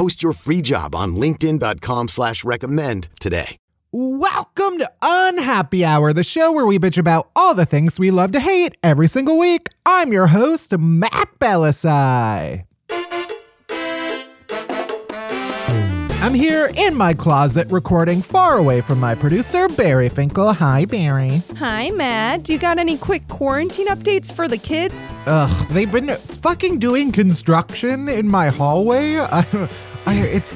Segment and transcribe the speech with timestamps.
[0.00, 3.58] Post your free job on linkedin.com slash recommend today.
[3.92, 8.32] Welcome to Unhappy Hour, the show where we bitch about all the things we love
[8.32, 9.66] to hate every single week.
[9.84, 12.64] I'm your host, Matt Bellassai.
[16.22, 20.54] I'm here in my closet recording far away from my producer, Barry Finkel.
[20.54, 21.42] Hi, Barry.
[21.56, 22.44] Hi, Matt.
[22.44, 25.12] Do you got any quick quarantine updates for the kids?
[25.26, 29.18] Ugh, they've been fucking doing construction in my hallway.
[29.20, 29.68] I,
[30.06, 30.54] I, it's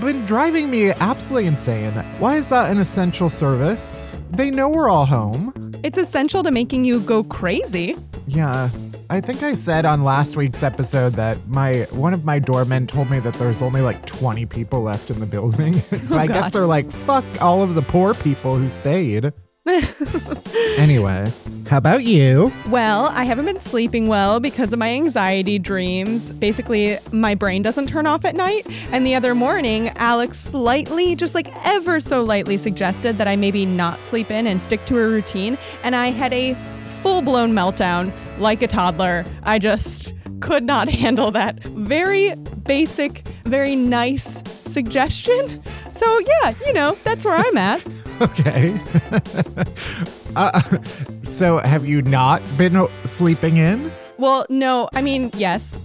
[0.00, 1.92] been driving me absolutely insane.
[2.18, 4.12] Why is that an essential service?
[4.30, 5.52] They know we're all home.
[5.82, 7.96] It's essential to making you go crazy.
[8.26, 8.70] Yeah.
[9.10, 13.10] I think I said on last week's episode that my one of my doormen told
[13.10, 15.74] me that there's only like 20 people left in the building.
[16.00, 19.32] so Oh, I guess they're like, fuck all of the poor people who stayed.
[20.76, 21.24] anyway,
[21.70, 22.52] how about you?
[22.68, 26.32] Well, I haven't been sleeping well because of my anxiety dreams.
[26.32, 28.66] Basically, my brain doesn't turn off at night.
[28.92, 33.64] And the other morning, Alex slightly, just like ever so lightly, suggested that I maybe
[33.64, 35.56] not sleep in and stick to a routine.
[35.82, 36.52] And I had a
[37.00, 39.24] full blown meltdown like a toddler.
[39.44, 45.62] I just could not handle that very basic, very nice suggestion.
[45.88, 47.82] So, yeah, you know, that's where I'm at.
[48.20, 48.80] Okay.
[50.36, 50.60] uh,
[51.24, 53.90] so have you not been sleeping in?
[54.18, 55.76] Well, no, I mean, yes.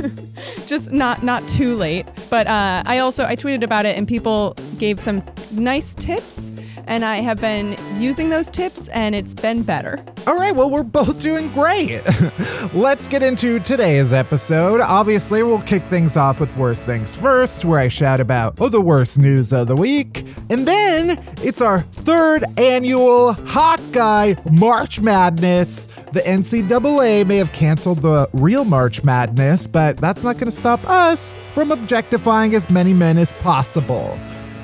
[0.66, 2.06] Just not not too late.
[2.30, 5.22] But uh, I also I tweeted about it and people gave some
[5.52, 6.50] nice tips
[6.88, 10.02] and I have been using those tips and it's been better.
[10.26, 12.02] All right, well, we're both doing great.
[12.74, 14.80] Let's get into today's episode.
[14.80, 18.80] Obviously, we'll kick things off with Worst Things First, where I shout about oh, the
[18.80, 20.26] worst news of the week.
[20.50, 25.86] And then it's our third annual Hot Guy March Madness.
[26.12, 30.82] The NCAA may have canceled the real March Madness, but that's not going to stop
[30.88, 34.18] us from objectifying as many men as possible.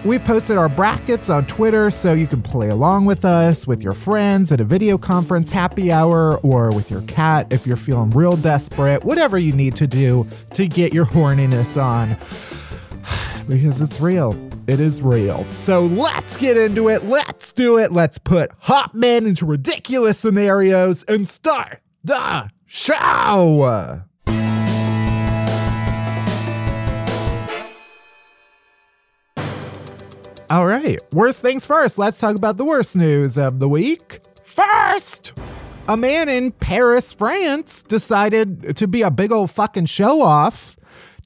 [0.05, 3.95] We've posted our brackets on Twitter so you can play along with us, with your
[3.95, 8.37] friends at a video conference happy hour, or with your cat if you're feeling real
[8.37, 12.19] desperate, whatever you need to do to get your horniness on.
[13.49, 14.37] because it's real.
[14.67, 15.47] It is real.
[15.55, 17.07] So let's get into it.
[17.07, 17.91] Let's do it.
[17.91, 24.03] Let's put hot men into ridiculous scenarios and start the show.
[30.55, 31.99] All right, worst things first.
[31.99, 34.21] Let's talk about the worst news of the week.
[34.45, 35.33] First,
[35.89, 40.77] a man in Paris, France decided to be a big old fucking show off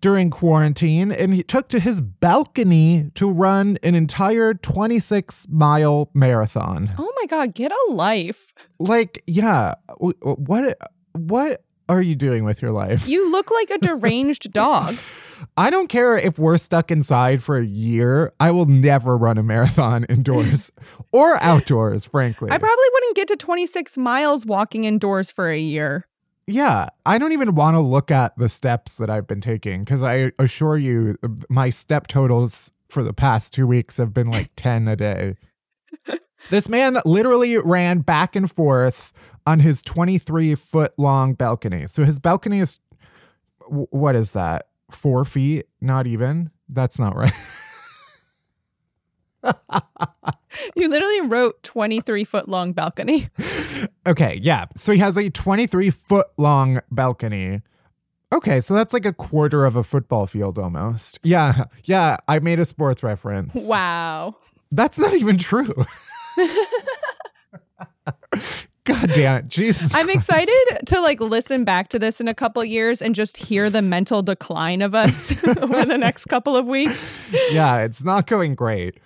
[0.01, 6.93] during quarantine and he took to his balcony to run an entire 26 mile marathon.
[6.99, 8.55] Oh my god, get a life.
[8.79, 10.79] Like, yeah, what
[11.13, 13.07] what are you doing with your life?
[13.07, 14.97] You look like a deranged dog.
[15.57, 18.33] I don't care if we're stuck inside for a year.
[18.41, 20.71] I will never run a marathon indoors
[21.13, 22.49] or outdoors, frankly.
[22.51, 26.07] I probably wouldn't get to 26 miles walking indoors for a year.
[26.47, 30.03] yeah, I don't even want to look at the steps that I've been taking because
[30.03, 31.17] I assure you,
[31.49, 35.37] my step totals for the past two weeks have been like 10 a day.
[36.51, 39.13] this man literally ran back and forth
[39.47, 41.87] on his 23 foot long balcony.
[41.87, 42.79] So his balcony is,
[43.69, 44.68] what is that?
[44.91, 45.67] Four feet?
[45.81, 46.51] Not even?
[46.69, 47.33] That's not right.
[50.77, 53.29] You literally wrote 23 foot long balcony.
[54.07, 54.67] Okay, yeah.
[54.77, 57.63] So he has a 23 foot long balcony.
[58.33, 61.19] Okay, so that's like a quarter of a football field almost.
[61.23, 62.19] Yeah, yeah.
[62.27, 63.55] I made a sports reference.
[63.69, 64.37] Wow.
[64.71, 65.85] That's not even true.
[68.89, 69.49] God damn it.
[69.49, 69.95] Jesus.
[69.95, 70.17] I'm Christ.
[70.19, 73.83] excited to like listen back to this in a couple years and just hear the
[73.83, 77.15] mental decline of us over the next couple of weeks.
[77.51, 78.99] yeah, it's not going great.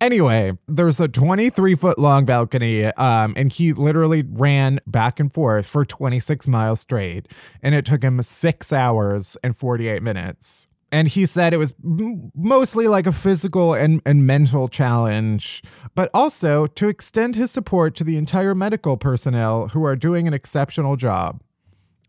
[0.00, 5.66] Anyway, there's a 23 foot long balcony, um, and he literally ran back and forth
[5.66, 7.28] for 26 miles straight,
[7.62, 10.66] and it took him six hours and 48 minutes.
[10.92, 15.62] And he said it was mostly like a physical and, and mental challenge,
[15.94, 20.34] but also to extend his support to the entire medical personnel who are doing an
[20.34, 21.42] exceptional job.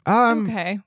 [0.07, 0.80] Um, Okay.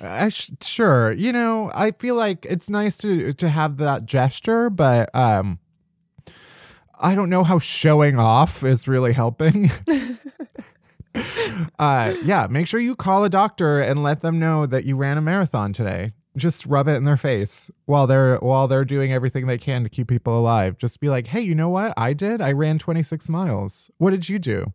[0.00, 1.12] I sh- sure.
[1.12, 5.58] You know, I feel like it's nice to to have that gesture, but um
[6.98, 9.70] I don't know how showing off is really helping.
[11.78, 15.18] uh yeah, make sure you call a doctor and let them know that you ran
[15.18, 16.12] a marathon today.
[16.36, 19.88] Just rub it in their face while they're while they're doing everything they can to
[19.88, 20.78] keep people alive.
[20.78, 21.94] Just be like, "Hey, you know what?
[21.96, 22.40] I did.
[22.40, 23.90] I ran 26 miles.
[23.98, 24.72] What did you do?"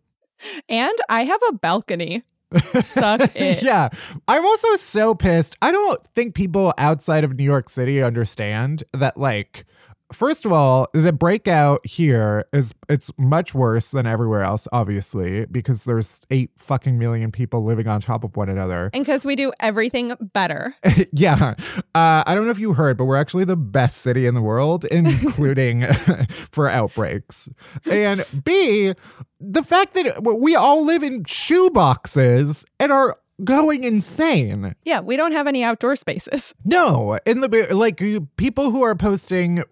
[0.69, 2.23] And I have a balcony.
[2.61, 3.61] Suck it.
[3.61, 3.89] yeah.
[4.27, 5.57] I'm also so pissed.
[5.61, 9.65] I don't think people outside of New York City understand that like
[10.11, 15.83] first of all, the breakout here is it's much worse than everywhere else obviously because
[15.83, 18.89] there's 8 fucking million people living on top of one another.
[18.93, 20.75] And because we do everything better.
[21.11, 21.55] yeah.
[21.95, 24.41] Uh, I don't know if you heard, but we're actually the best city in the
[24.41, 25.91] world, including
[26.51, 27.49] for outbreaks.
[27.85, 28.93] And B,
[29.39, 34.75] the fact that we all live in shoe boxes and are going insane.
[34.83, 36.53] Yeah, we don't have any outdoor spaces.
[36.65, 39.63] No, in the like you- people who are posting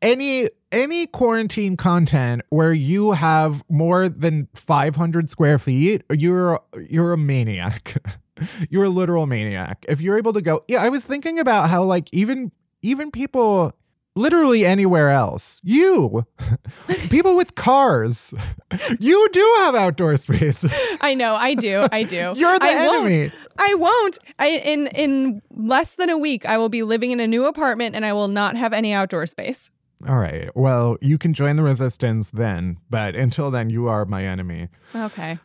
[0.00, 7.18] any any quarantine content where you have more than 500 square feet, you're you're a
[7.18, 8.02] maniac.
[8.70, 9.84] you're a literal maniac.
[9.88, 12.52] If you're able to go, yeah, I was thinking about how like even
[12.82, 13.72] even people
[14.16, 16.26] literally anywhere else, you
[17.10, 18.34] people with cars,
[18.98, 20.64] you do have outdoor space.
[21.00, 22.32] I know, I do, I do.
[22.34, 23.06] You're the I won't.
[23.12, 23.32] enemy.
[23.58, 24.18] I won't.
[24.38, 27.94] I in in less than a week, I will be living in a new apartment
[27.94, 29.70] and I will not have any outdoor space.
[30.06, 30.50] All right.
[30.54, 34.68] Well, you can join the resistance then, but until then, you are my enemy.
[34.94, 35.38] Okay.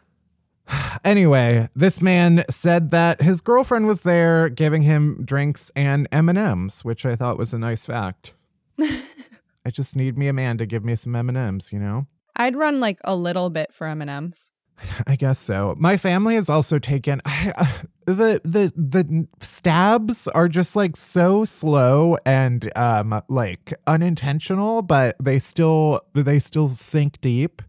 [1.03, 7.06] Anyway, this man said that his girlfriend was there giving him drinks and M&Ms, which
[7.06, 8.33] I thought was a nice fact.
[9.66, 12.07] I just need me a man to give me some M&Ms, you know?
[12.36, 14.51] I'd run like a little bit for M&Ms.
[15.07, 15.75] I guess so.
[15.78, 17.22] My family has also taken
[18.06, 25.39] the the the stabs are just like so slow and um like unintentional, but they
[25.39, 27.62] still they still sink deep.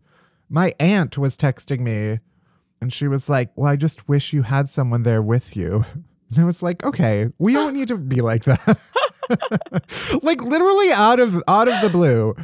[0.49, 2.21] My aunt was texting me
[2.81, 5.85] and she was like, "Well, I just wish you had someone there with you."
[6.35, 8.79] And I was like, "Okay, we don't need to be like that."
[10.23, 12.35] like literally out of out of the blue.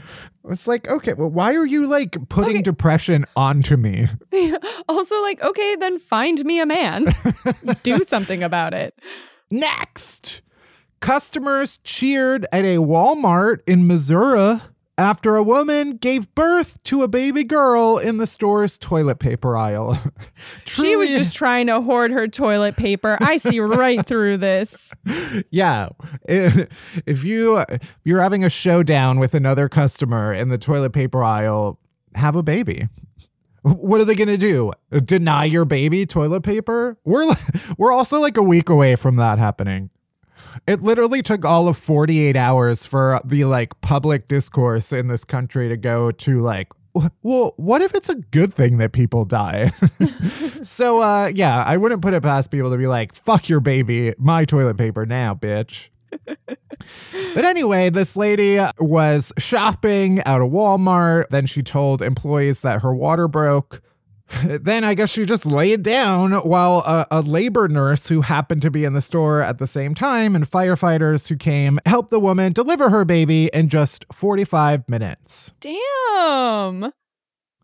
[0.50, 2.62] It's like, okay, well, why are you like putting Okay.
[2.62, 4.08] depression onto me?
[4.88, 7.06] also, like, okay, then find me a man.
[7.82, 8.98] Do something about it.
[9.50, 10.40] Next,
[11.00, 14.60] customers cheered at a Walmart in Missouri
[14.98, 19.98] after a woman gave birth to a baby girl in the store's toilet paper aisle.
[20.64, 23.18] She was just trying to hoard her toilet paper.
[23.20, 24.92] I see right through this.
[25.50, 25.88] yeah.
[26.28, 31.80] If you if you're having a showdown with another customer in the toilet paper aisle,
[32.14, 32.88] have a baby.
[33.62, 34.72] What are they going to do?
[35.04, 36.96] Deny your baby toilet paper?
[37.04, 37.34] We're
[37.78, 39.90] we're also like a week away from that happening.
[40.66, 45.68] It literally took all of 48 hours for the like public discourse in this country
[45.68, 46.68] to go to like
[47.22, 49.70] well, what if it's a good thing that people die?
[50.62, 54.14] so uh yeah, I wouldn't put it past people to be like, fuck your baby,
[54.18, 55.90] my toilet paper now, bitch.
[57.34, 61.24] But anyway, this lady was shopping out of Walmart.
[61.30, 63.82] Then she told employees that her water broke.
[64.44, 68.70] Then I guess she just laid down while a, a labor nurse who happened to
[68.70, 72.52] be in the store at the same time and firefighters who came helped the woman
[72.52, 75.52] deliver her baby in just 45 minutes.
[75.60, 76.92] Damn.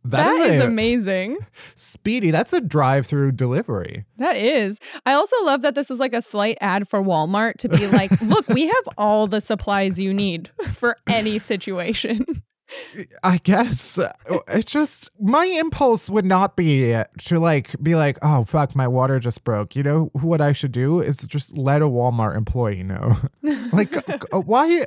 [0.04, 1.37] that is a- amazing.
[1.76, 4.04] Speedy, that's a drive through delivery.
[4.18, 4.78] That is.
[5.06, 8.11] I also love that this is like a slight ad for Walmart to be like,
[8.23, 12.25] look, we have all the supplies you need for any situation.
[13.23, 14.12] I guess uh,
[14.49, 19.18] it's just my impulse would not be to like be like, oh fuck, my water
[19.18, 19.76] just broke.
[19.76, 23.16] You know what I should do is just let a Walmart employee know.
[23.73, 23.94] like,
[24.33, 24.87] uh, why?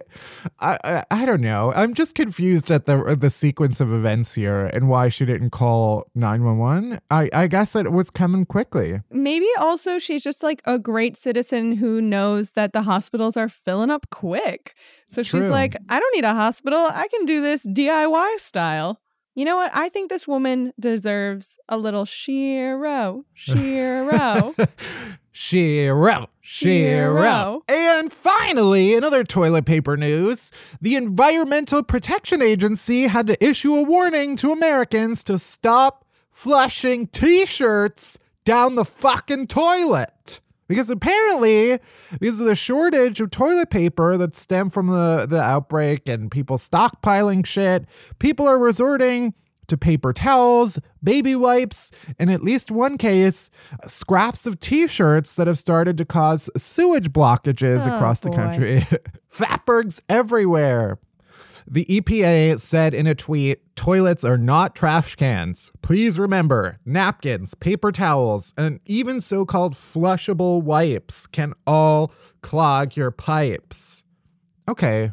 [0.60, 1.72] I, I I don't know.
[1.76, 6.10] I'm just confused at the the sequence of events here and why she didn't call
[6.16, 7.00] nine one one.
[7.12, 9.02] I I guess it was coming quickly.
[9.12, 13.90] Maybe also she's just like a great citizen who knows that the hospitals are filling
[13.90, 14.76] up quick.
[15.10, 16.80] So she's like, I don't need a hospital.
[16.80, 19.00] I can do this DIY style.
[19.36, 19.72] You know what?
[19.74, 22.06] I think this woman deserves a little.
[22.06, 23.24] Shiro.
[23.34, 24.56] Shiro,
[25.32, 26.30] Shiro.
[26.42, 27.64] Shiro.
[27.68, 34.36] And finally, another toilet paper news, the Environmental Protection Agency had to issue a warning
[34.38, 40.40] to Americans to stop flushing t shirts down the fucking toilet.
[40.68, 41.80] Because apparently,
[42.20, 46.58] because of the shortage of toilet paper that stemmed from the, the outbreak and people
[46.58, 47.86] stockpiling shit,
[48.20, 49.34] people are resorting
[49.68, 53.50] to paper towels, baby wipes, and at least one case,
[53.86, 58.86] scraps of t shirts that have started to cause sewage blockages Oh, across the country.
[59.34, 61.00] Fatbergs everywhere.
[61.70, 65.70] The EPA said in a tweet toilets are not trash cans.
[65.82, 73.12] Please remember napkins, paper towels, and even so called flushable wipes can all clog your
[73.12, 74.06] pipes.
[74.70, 75.12] Okay.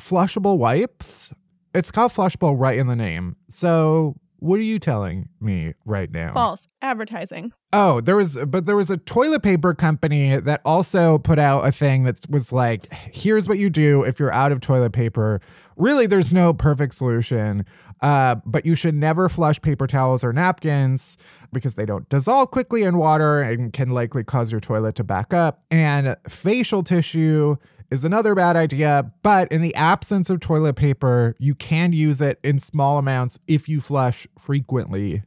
[0.00, 1.34] Flushable wipes?
[1.74, 3.36] It's called flushable right in the name.
[3.50, 6.32] So, what are you telling me right now?
[6.32, 7.52] False advertising.
[7.72, 11.72] Oh, there was, but there was a toilet paper company that also put out a
[11.72, 15.40] thing that was like, here's what you do if you're out of toilet paper.
[15.76, 17.66] Really, there's no perfect solution,
[18.00, 21.18] uh, but you should never flush paper towels or napkins
[21.52, 25.34] because they don't dissolve quickly in water and can likely cause your toilet to back
[25.34, 25.62] up.
[25.70, 27.56] And facial tissue
[27.90, 32.38] is another bad idea, but in the absence of toilet paper, you can use it
[32.42, 35.22] in small amounts if you flush frequently.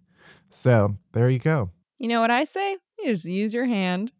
[0.49, 1.69] So there you go.
[1.99, 2.77] You know what I say?
[2.99, 4.11] You just use your hand.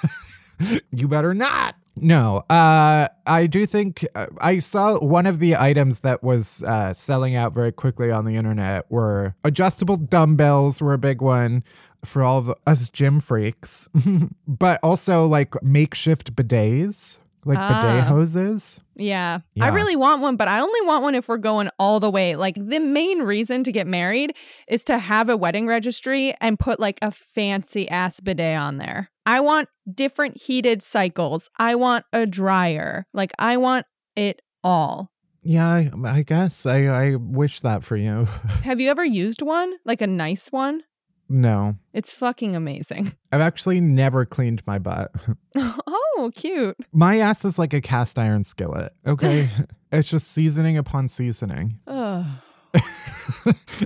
[0.90, 1.76] you better not.
[1.98, 6.92] No, uh, I do think uh, I saw one of the items that was uh,
[6.92, 11.64] selling out very quickly on the internet were adjustable dumbbells were a big one
[12.04, 13.88] for all of us gym freaks,
[14.46, 18.06] but also like makeshift bidets, like bidet Ah.
[18.08, 18.80] hoses.
[18.96, 19.38] Yeah.
[19.54, 19.64] Yeah.
[19.64, 22.36] I really want one, but I only want one if we're going all the way.
[22.36, 24.34] Like the main reason to get married
[24.68, 29.10] is to have a wedding registry and put like a fancy ass bidet on there.
[29.24, 31.48] I want different heated cycles.
[31.58, 33.06] I want a dryer.
[33.14, 33.86] Like I want
[34.16, 35.12] it all.
[35.42, 38.24] Yeah, I, I guess I, I wish that for you.
[38.64, 39.72] Have you ever used one?
[39.84, 40.82] Like a nice one?
[41.28, 43.12] No, It's fucking amazing.
[43.32, 45.12] I've actually never cleaned my butt.
[45.56, 46.76] oh, cute.
[46.92, 49.50] My ass is like a cast iron skillet, okay?
[49.92, 51.78] it's just seasoning upon seasoning.
[51.86, 52.24] Ugh.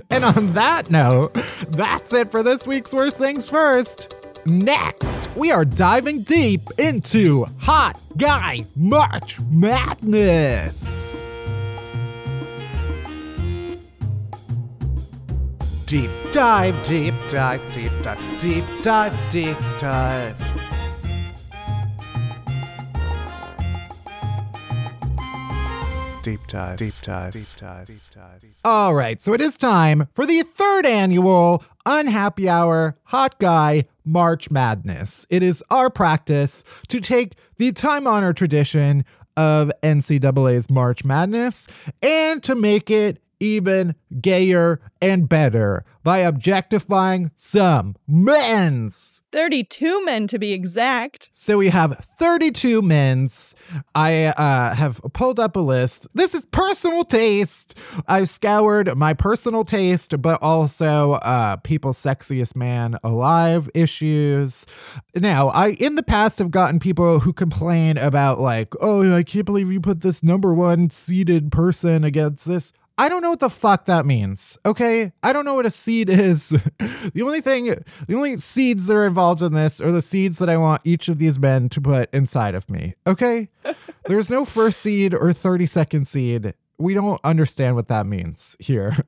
[0.09, 1.37] And on that note,
[1.69, 4.13] that's it for this week's Worst Things First.
[4.45, 11.23] Next, we are diving deep into Hot Guy March Madness.
[15.91, 20.37] Deep dive, deep dive, deep dive, deep dive, deep dive.
[26.23, 28.41] Deep dive, deep dive, deep dive, deep dive.
[28.63, 34.49] All right, so it is time for the third annual Unhappy Hour Hot Guy March
[34.49, 35.25] Madness.
[35.29, 39.03] It is our practice to take the time honored tradition
[39.35, 41.67] of NCAA's March Madness
[42.01, 49.21] and to make it even gayer and better by objectifying some men's.
[49.31, 51.29] 32 men to be exact.
[51.31, 53.55] So we have 32 men's.
[53.95, 56.07] I uh, have pulled up a list.
[56.13, 57.77] This is personal taste.
[58.07, 64.65] I've scoured my personal taste, but also uh, people's sexiest man alive issues.
[65.15, 69.45] Now, I in the past have gotten people who complain about like, oh, I can't
[69.45, 72.73] believe you put this number one seeded person against this.
[73.01, 74.59] I don't know what the fuck that means.
[74.63, 76.49] Okay, I don't know what a seed is.
[76.77, 77.65] the only thing,
[78.07, 81.09] the only seeds that are involved in this are the seeds that I want each
[81.09, 82.93] of these men to put inside of me.
[83.07, 83.49] Okay,
[84.05, 86.53] there's no first seed or 30 second seed.
[86.81, 88.97] We don't understand what that means here.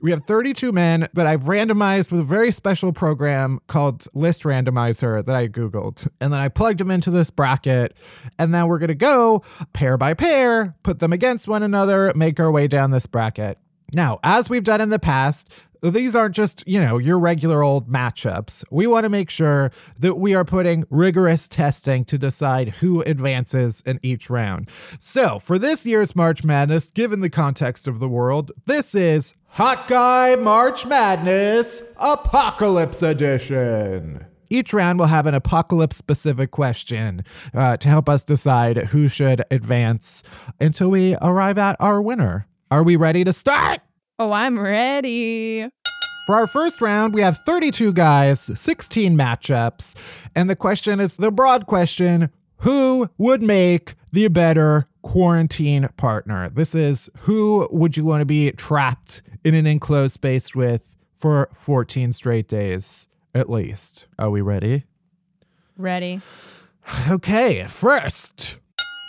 [0.00, 5.26] We have 32 men that I've randomized with a very special program called List Randomizer
[5.26, 6.06] that I Googled.
[6.20, 7.96] And then I plugged them into this bracket.
[8.38, 12.38] And now we're going to go pair by pair, put them against one another, make
[12.38, 13.58] our way down this bracket.
[13.92, 15.50] Now, as we've done in the past,
[15.82, 18.64] these aren't just, you know, your regular old matchups.
[18.70, 23.82] We want to make sure that we are putting rigorous testing to decide who advances
[23.86, 24.68] in each round.
[24.98, 29.88] So, for this year's March Madness, given the context of the world, this is Hot
[29.88, 34.24] Guy March Madness Apocalypse Edition.
[34.50, 39.44] Each round will have an apocalypse specific question uh, to help us decide who should
[39.50, 40.22] advance
[40.60, 42.46] until we arrive at our winner.
[42.70, 43.80] Are we ready to start?
[44.18, 45.68] Oh, I'm ready.
[46.26, 49.96] For our first round, we have 32 guys, 16 matchups,
[50.34, 56.50] and the question is the broad question who would make the better quarantine partner?
[56.50, 60.82] This is who would you want to be trapped in an enclosed space with
[61.16, 63.08] for 14 straight days?
[63.34, 64.06] at least.
[64.18, 64.84] Are we ready?
[65.76, 66.20] Ready.
[67.08, 68.58] Okay, first,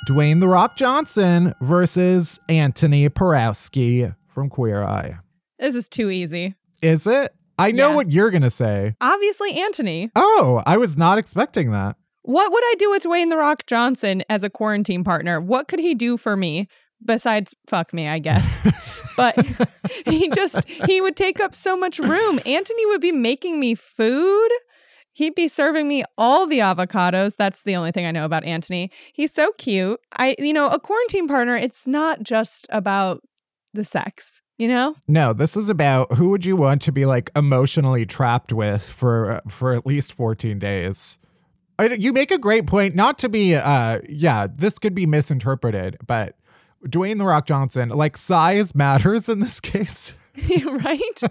[0.09, 5.17] Dwayne The Rock Johnson versus Antoni Porowski from Queer Eye.
[5.59, 6.55] This is too easy.
[6.81, 7.33] Is it?
[7.57, 7.95] I know Yeah.
[7.95, 8.95] what you're going to say.
[9.01, 10.09] Obviously, Antoni.
[10.15, 11.97] Oh, I was not expecting that.
[12.21, 15.41] What would I do with Dwayne The Rock Johnson as a quarantine partner?
[15.41, 16.69] What could he do for me
[17.03, 19.13] besides fuck me, I guess?
[19.17, 19.35] but
[20.05, 22.39] he just, he would take up so much room.
[22.39, 24.49] Antoni would be making me food.
[25.11, 27.35] He'd be serving me all the avocados.
[27.35, 28.89] That's the only thing I know about Antoni.
[29.11, 29.99] He's so cute.
[30.13, 33.21] I, you know, a quarantine partner, it's not just about
[33.73, 34.95] the sex, you know?
[35.07, 39.33] No, this is about who would you want to be like emotionally trapped with for
[39.33, 41.17] uh, for at least 14 days.
[41.97, 46.35] You make a great point not to be uh yeah, this could be misinterpreted, but
[46.85, 50.13] Dwayne the Rock Johnson, like size matters in this case.
[50.65, 51.21] right?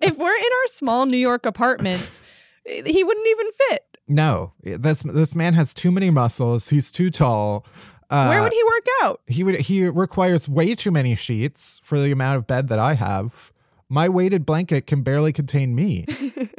[0.00, 2.22] if we're in our small New York apartments,
[2.64, 3.82] he wouldn't even fit.
[4.08, 6.68] No, this this man has too many muscles.
[6.68, 7.66] He's too tall.
[8.10, 9.20] Uh, Where would he work out?
[9.26, 12.94] he would he requires way too many sheets for the amount of bed that I
[12.94, 13.52] have.
[13.88, 16.04] My weighted blanket can barely contain me.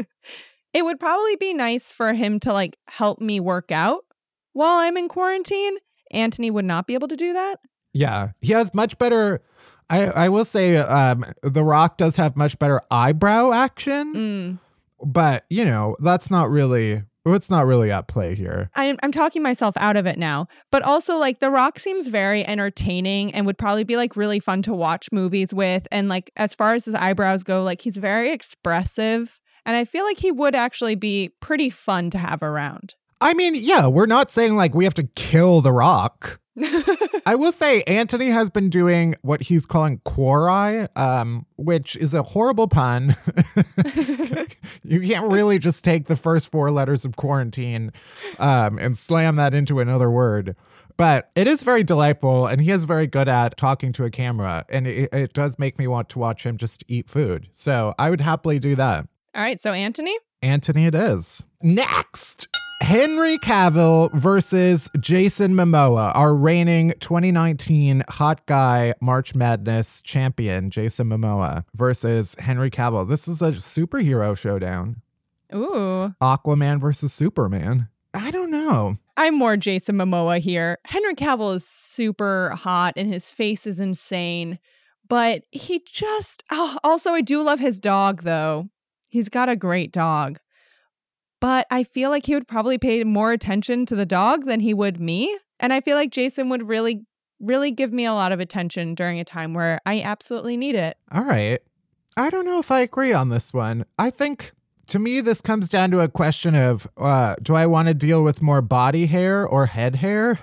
[0.73, 4.03] It would probably be nice for him to like help me work out
[4.53, 5.75] while I'm in quarantine.
[6.13, 7.59] Antoni would not be able to do that.
[7.93, 9.41] Yeah, he has much better.
[9.89, 14.59] I I will say, um, The Rock does have much better eyebrow action, Mm.
[15.03, 17.01] but you know that's not really
[17.33, 18.69] it's not really at play here.
[18.75, 22.45] I'm, I'm talking myself out of it now, but also like The Rock seems very
[22.45, 25.87] entertaining and would probably be like really fun to watch movies with.
[25.91, 29.39] And like as far as his eyebrows go, like he's very expressive.
[29.65, 32.95] And I feel like he would actually be pretty fun to have around.
[33.19, 36.39] I mean, yeah, we're not saying like we have to kill The Rock.
[37.25, 42.23] I will say Antoni has been doing what he's calling quori, um, which is a
[42.23, 43.15] horrible pun.
[44.87, 47.91] you can't really just take the first four letters of quarantine
[48.39, 50.55] um, and slam that into another word.
[50.95, 54.65] But it is very delightful, and he is very good at talking to a camera,
[54.67, 57.49] and it, it does make me want to watch him just eat food.
[57.53, 59.07] So I would happily do that.
[59.35, 61.45] All right, so Antoni, Antoni, it is.
[61.61, 62.47] Next,
[62.81, 71.65] Henry Cavill versus Jason Momoa, our reigning 2019 Hot Guy March Madness champion, Jason Momoa,
[71.73, 73.09] versus Henry Cavill.
[73.09, 75.01] This is a superhero showdown.
[75.53, 77.89] ooh, Aquaman versus Superman.
[78.13, 78.97] I don't know.
[79.17, 80.77] I'm more Jason Momoa here.
[80.85, 84.59] Henry Cavill is super hot and his face is insane,
[85.09, 88.69] but he just oh, also I do love his dog though.
[89.09, 90.39] He's got a great dog.
[91.39, 94.73] But I feel like he would probably pay more attention to the dog than he
[94.73, 97.05] would me, and I feel like Jason would really
[97.39, 100.97] really give me a lot of attention during a time where I absolutely need it.
[101.11, 101.59] All right.
[102.17, 103.85] I don't know if I agree on this one.
[103.99, 104.53] I think
[104.87, 108.23] to me, this comes down to a question of uh, do I want to deal
[108.23, 110.39] with more body hair or head hair?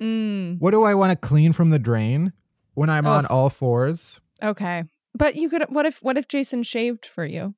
[0.00, 2.32] Mm, What do I want to clean from the drain
[2.72, 4.18] when I'm on all fours?
[4.42, 4.84] okay.
[5.12, 7.54] But you could what if what if Jason shaved for you?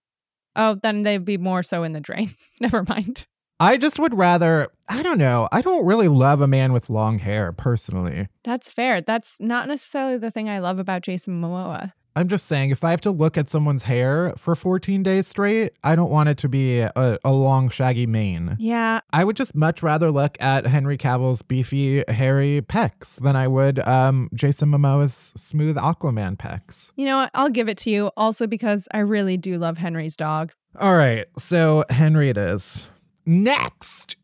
[0.56, 2.30] Oh, then they'd be more so in the drain.
[2.60, 3.26] Never mind.
[3.60, 5.48] I just would rather, I don't know.
[5.52, 8.28] I don't really love a man with long hair personally.
[8.42, 9.00] That's fair.
[9.00, 11.92] That's not necessarily the thing I love about Jason Momoa.
[12.14, 15.72] I'm just saying, if I have to look at someone's hair for 14 days straight,
[15.82, 18.56] I don't want it to be a, a long, shaggy mane.
[18.58, 23.48] Yeah, I would just much rather look at Henry Cavill's beefy, hairy pecs than I
[23.48, 26.90] would um, Jason Momoa's smooth Aquaman pecs.
[26.96, 27.30] you know what?
[27.34, 30.52] I'll give it to you also because I really do love Henry's dog.
[30.78, 32.88] All right, so Henry it is.
[33.24, 34.16] Next,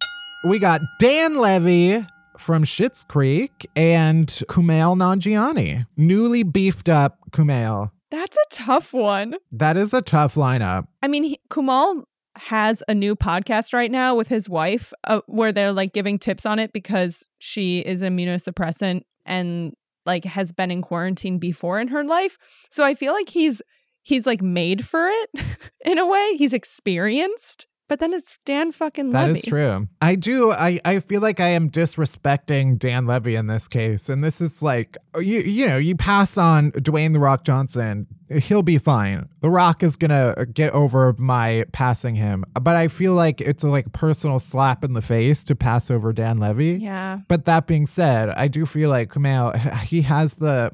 [0.47, 2.05] we got Dan Levy
[2.39, 7.91] from Schitt's Creek and Kumail Nanjiani, newly beefed up Kumail.
[8.11, 9.35] That's a tough one.
[9.53, 10.87] That is a tough lineup.
[11.03, 12.05] I mean, he, Kumail
[12.37, 16.47] has a new podcast right now with his wife uh, where they're like giving tips
[16.47, 19.75] on it because she is immunosuppressant and
[20.07, 22.39] like has been in quarantine before in her life.
[22.71, 23.61] So I feel like he's
[24.03, 25.31] he's like made for it
[25.85, 26.37] in a way.
[26.37, 27.67] He's experienced.
[27.89, 29.39] But then it's Dan fucking That Levy.
[29.39, 29.89] is true.
[30.03, 30.53] I do.
[30.53, 34.11] I, I feel like I am disrespecting Dan Levy in this case.
[34.11, 38.07] And this is like, uh, you, you know, you pass on Dwayne The Rock Johnson,
[38.31, 39.27] he'll be fine.
[39.41, 42.45] The Rock is going to get over my passing him.
[42.61, 46.13] But I feel like it's a like personal slap in the face to pass over
[46.13, 46.73] Dan Levy.
[46.83, 47.21] Yeah.
[47.27, 50.73] But that being said, I do feel like Kumail, he has the,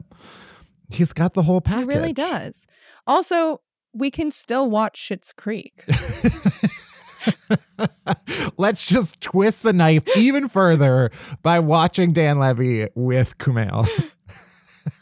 [0.90, 1.80] he's got the whole package.
[1.92, 2.66] He really does.
[3.06, 3.60] Also,
[3.92, 5.84] we can still watch Schitt's Creek.
[8.56, 11.10] Let's just twist the knife even further
[11.42, 13.88] by watching Dan Levy with Kumail.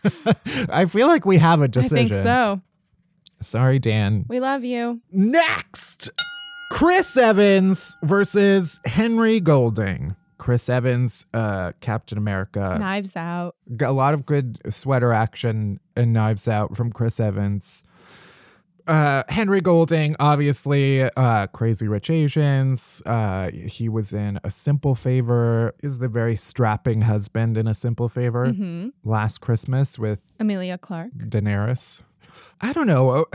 [0.69, 2.09] I feel like we have a decision.
[2.09, 2.61] think so.
[3.41, 4.25] Sorry, Dan.
[4.29, 5.01] We love you.
[5.11, 6.11] Next,
[6.71, 10.17] Chris Evans versus Henry Golding.
[10.39, 12.77] Chris Evans, uh, Captain America.
[12.81, 13.55] Knives out.
[13.77, 17.85] Got a lot of good sweater action and knives out from Chris Evans.
[18.87, 23.03] Uh, Henry Golding, obviously, uh, Crazy Rich Asians.
[23.07, 25.75] Uh, he was in A Simple Favor.
[25.83, 28.49] Is the very strapping husband in A Simple Favor.
[28.53, 31.13] hmm Last Christmas with Emilia Clarke.
[31.17, 32.01] Daenerys.
[32.61, 33.27] I don't know.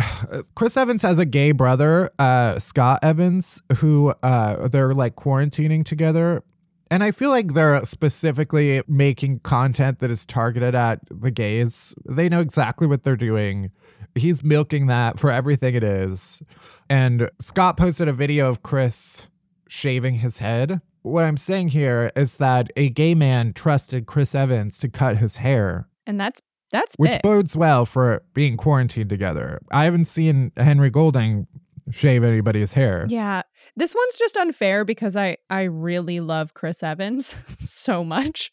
[0.55, 6.43] Chris Evans has a gay brother, uh, Scott Evans, who uh, they're like quarantining together.
[6.89, 11.93] And I feel like they're specifically making content that is targeted at the gays.
[12.05, 13.71] They know exactly what they're doing.
[14.15, 16.41] He's milking that for everything it is.
[16.89, 19.27] And Scott posted a video of Chris
[19.67, 20.81] shaving his head.
[21.01, 25.37] What I'm saying here is that a gay man trusted Chris Evans to cut his
[25.37, 27.21] hair And that's that's which big.
[27.21, 29.61] bodes well for being quarantined together.
[29.71, 31.47] I haven't seen Henry Golding
[31.91, 33.05] shave anybody's hair.
[33.09, 33.43] Yeah.
[33.75, 38.51] This one's just unfair because I I really love Chris Evans so much.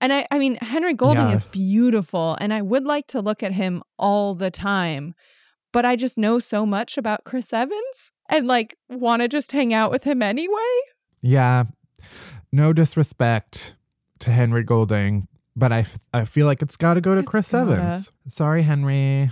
[0.00, 1.34] And I I mean Henry Golding Yeah.
[1.34, 5.14] is beautiful and I would like to look at him all the time.
[5.72, 9.74] But I just know so much about Chris Evans and like want to just hang
[9.74, 10.76] out with him anyway.
[11.22, 11.64] Yeah.
[12.52, 13.74] No disrespect
[14.20, 17.28] to Henry Golding, but I, f- I feel like it's got to go to It's
[17.28, 17.72] Chris gotta.
[17.72, 18.10] Evans.
[18.28, 19.30] Sorry, Henry.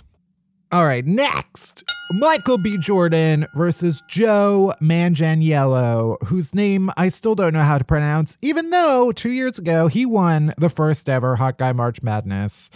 [0.71, 1.85] All right, next.
[2.13, 2.77] Michael B.
[2.77, 9.11] Jordan versus Joe Manganiello, whose name I still don't know how to pronounce, even though
[9.13, 12.71] two years ago he won the first ever Hot Guy March Madness.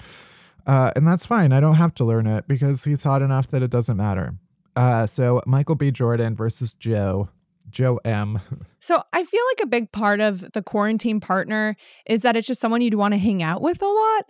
[0.67, 1.53] Uh, and that's fine.
[1.53, 4.35] I don't have to learn it because he's hot enough that it doesn't matter.
[4.77, 5.91] Uh, so Michael B.
[5.91, 7.29] Jordan versus Joe.
[7.71, 8.41] Joe M.
[8.81, 12.61] So I feel like a big part of the quarantine partner is that it's just
[12.61, 14.27] someone you'd want to hang out with a lot.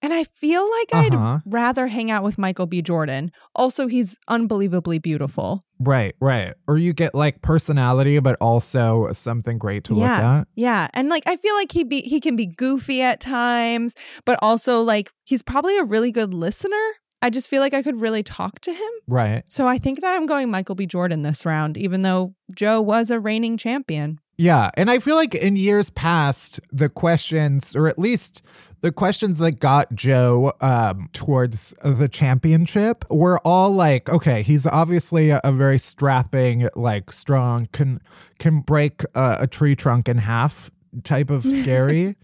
[0.00, 1.38] And I feel like Uh-huh.
[1.38, 2.82] I'd rather hang out with Michael B.
[2.82, 3.32] Jordan.
[3.54, 5.62] Also, he's unbelievably beautiful.
[5.80, 6.54] Right, right.
[6.66, 10.38] Or you get like personality, but also something great to look yeah.
[10.40, 10.48] at.
[10.54, 10.88] Yeah.
[10.92, 14.82] And like I feel like he be he can be goofy at times, but also
[14.82, 16.76] like he's probably a really good listener.
[17.20, 18.90] I just feel like I could really talk to him.
[19.08, 19.42] Right.
[19.48, 20.86] So I think that I'm going Michael B.
[20.86, 24.20] Jordan this round, even though Joe was a reigning champion.
[24.36, 24.70] Yeah.
[24.74, 28.42] And I feel like in years past, the questions, or at least
[28.80, 35.30] the questions that got Joe um, towards the championship were all like, okay, he's obviously
[35.30, 38.00] a, a very strapping, like strong, can
[38.38, 40.70] can break a, a tree trunk in half
[41.02, 42.16] type of scary.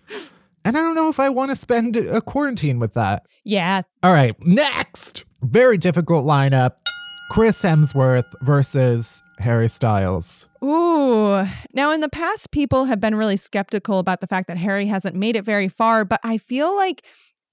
[0.65, 3.27] and I don't know if I want to spend a quarantine with that.
[3.43, 3.83] Yeah.
[4.03, 5.25] All right, next.
[5.43, 6.73] Very difficult lineup.
[7.31, 10.47] Chris Hemsworth versus Harry Styles.
[10.65, 11.47] Ooh.
[11.75, 15.15] Now, in the past, people have been really skeptical about the fact that Harry hasn't
[15.15, 17.05] made it very far, but I feel like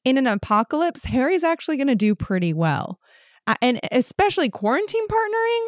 [0.06, 3.00] in an apocalypse, Harry's actually going to do pretty well.
[3.62, 5.68] And especially quarantine partnering,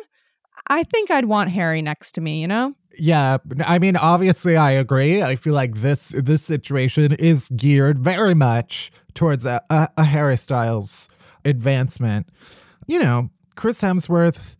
[0.67, 2.73] I think I'd want Harry next to me, you know?
[2.97, 5.21] Yeah, I mean, obviously, I agree.
[5.21, 10.37] I feel like this this situation is geared very much towards a, a, a Harry
[10.37, 11.09] Styles
[11.43, 12.29] advancement.
[12.85, 14.55] You know, Chris Hemsworth.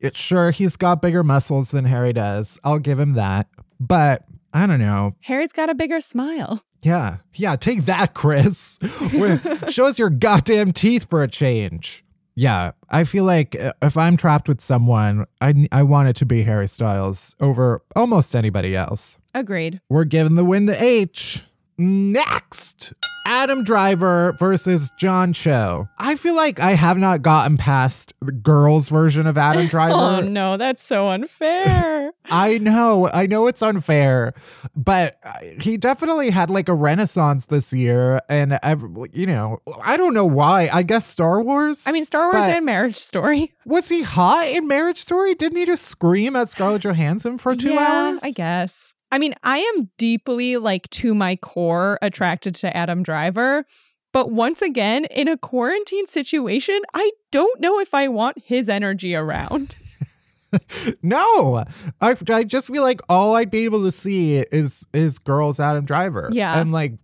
[0.00, 2.58] It's sure he's got bigger muscles than Harry does.
[2.64, 3.48] I'll give him that.
[3.80, 5.14] But I don't know.
[5.22, 6.62] Harry's got a bigger smile.
[6.82, 7.56] Yeah, yeah.
[7.56, 8.78] Take that, Chris.
[9.70, 12.04] Show us your goddamn teeth for a change.
[12.38, 16.26] Yeah, I feel like uh, if I'm trapped with someone, I I want it to
[16.26, 19.16] be Harry Styles over almost anybody else.
[19.34, 19.80] Agreed.
[19.88, 21.42] We're giving the win to H.
[21.78, 22.92] Next,
[23.26, 25.88] Adam Driver versus John Cho.
[25.98, 29.94] I feel like I have not gotten past the girls' version of Adam Driver.
[29.94, 32.12] Oh, no, that's so unfair.
[32.26, 34.32] I know, I know it's unfair,
[34.76, 39.96] but uh, he definitely had like a renaissance this year, and I've, you know, I
[39.96, 40.70] don't know why.
[40.72, 41.82] I guess Star Wars.
[41.84, 43.52] I mean, Star Wars and Marriage Story.
[43.66, 45.34] was he hot in Marriage Story?
[45.34, 48.22] Didn't he just scream at Scarlett Johansson for two yeah, hours?
[48.22, 48.94] I guess.
[49.12, 53.64] I mean, I am deeply, like, to my core attracted to Adam Driver,
[54.12, 59.14] But once again, in a quarantine situation, I don't know if I want his energy
[59.14, 59.74] around.
[61.02, 61.64] no,
[62.00, 65.84] I, I just feel like all I'd be able to see is is girls Adam
[65.84, 66.30] Driver.
[66.32, 66.58] Yeah.
[66.58, 66.94] and like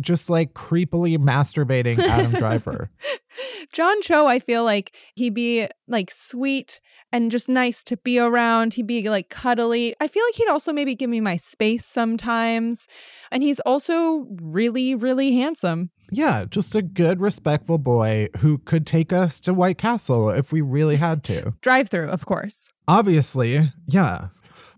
[0.00, 2.90] just like creepily masturbating Adam Driver.
[3.72, 6.80] John Cho, I feel like he'd be like sweet
[7.12, 8.74] and just nice to be around.
[8.74, 9.94] He'd be like cuddly.
[10.00, 12.88] I feel like he'd also maybe give me my space sometimes.
[13.30, 15.90] And he's also really, really handsome.
[16.10, 20.60] Yeah, just a good, respectful boy who could take us to White Castle if we
[20.60, 21.54] really had to.
[21.60, 22.72] Drive through, of course.
[22.86, 24.28] Obviously, yeah.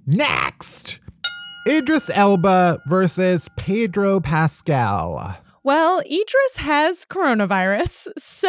[0.07, 0.99] Next,
[1.69, 5.37] Idris Elba versus Pedro Pascal.
[5.63, 8.49] Well, Idris has coronavirus, so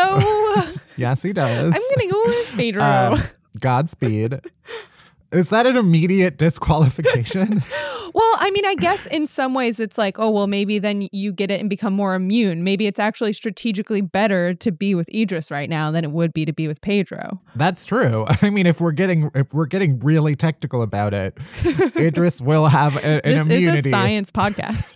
[0.98, 1.74] Yes, he does.
[1.76, 2.84] I'm going to go with Pedro.
[2.84, 3.22] Um,
[3.60, 4.40] Godspeed.
[5.32, 7.64] Is that an immediate disqualification?
[8.14, 11.32] well, I mean, I guess in some ways it's like, oh, well, maybe then you
[11.32, 12.66] get it and become more immune.
[12.66, 16.44] Maybe it's actually strategically better to be with Idris right now than it would be
[16.46, 17.40] to be with Pedro.
[17.56, 18.26] That's true.
[18.42, 21.38] I mean, if we're getting if we're getting really technical about it,
[21.96, 23.80] Idris will have a, an this immunity.
[23.80, 24.94] is a science podcast.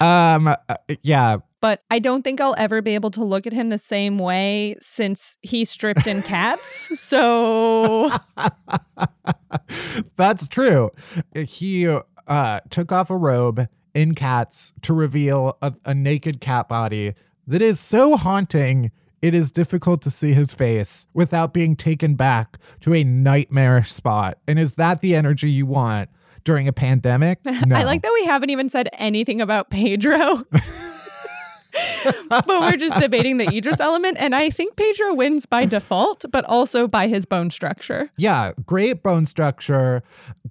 [0.00, 0.56] Um, uh,
[1.02, 4.18] yeah, but I don't think I'll ever be able to look at him the same
[4.18, 6.98] way since he stripped in cats.
[6.98, 8.10] So
[10.16, 10.90] that's true.
[11.34, 11.86] He
[12.26, 17.14] uh took off a robe in cats to reveal a, a naked cat body
[17.46, 18.90] that is so haunting.
[19.20, 24.38] It is difficult to see his face without being taken back to a nightmarish spot.
[24.46, 26.08] And is that the energy you want
[26.44, 27.40] during a pandemic?
[27.66, 27.76] No.
[27.76, 30.42] I like that we haven't even said anything about Pedro.
[32.28, 34.16] but we're just debating the Idris element.
[34.20, 38.10] And I think Pedro wins by default, but also by his bone structure.
[38.16, 40.02] Yeah, great bone structure,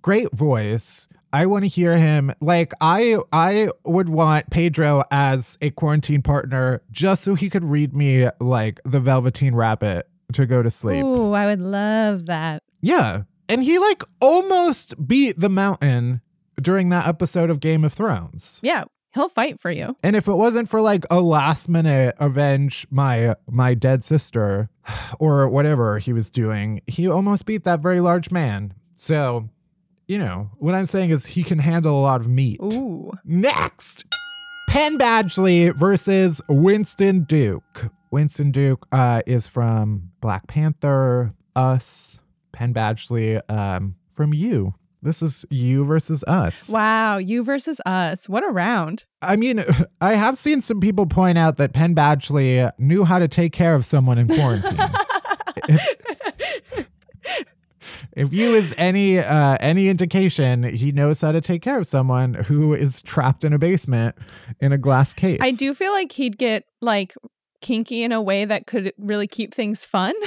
[0.01, 1.07] great voice.
[1.31, 2.33] I want to hear him.
[2.41, 7.93] Like I I would want Pedro as a quarantine partner just so he could read
[7.93, 11.03] me like the Velveteen Rabbit to go to sleep.
[11.03, 12.63] Ooh, I would love that.
[12.81, 13.23] Yeah.
[13.47, 16.21] And he like almost beat the mountain
[16.61, 18.59] during that episode of Game of Thrones.
[18.61, 19.95] Yeah, he'll fight for you.
[20.03, 24.69] And if it wasn't for like a last minute avenge my my dead sister
[25.19, 28.73] or whatever he was doing, he almost beat that very large man.
[28.95, 29.49] So,
[30.07, 32.59] you know, what I'm saying is he can handle a lot of meat.
[32.61, 33.11] Ooh.
[33.23, 34.03] Next,
[34.69, 37.91] Penn Badgley versus Winston Duke.
[38.11, 42.19] Winston Duke uh, is from Black Panther, Us.
[42.51, 44.73] Penn Badgley um, from You.
[45.01, 46.67] This is you versus us.
[46.69, 48.27] Wow, you versus us.
[48.27, 49.05] What a round.
[49.21, 49.63] I mean,
[50.01, 53.75] I have seen some people point out that Penn Badgley knew how to take care
[53.75, 54.77] of someone in quarantine.
[55.69, 55.97] if,
[58.17, 62.33] if you is any uh, any indication, he knows how to take care of someone
[62.33, 64.15] who is trapped in a basement
[64.59, 65.39] in a glass case.
[65.41, 67.15] I do feel like he'd get like
[67.61, 70.13] kinky in a way that could really keep things fun.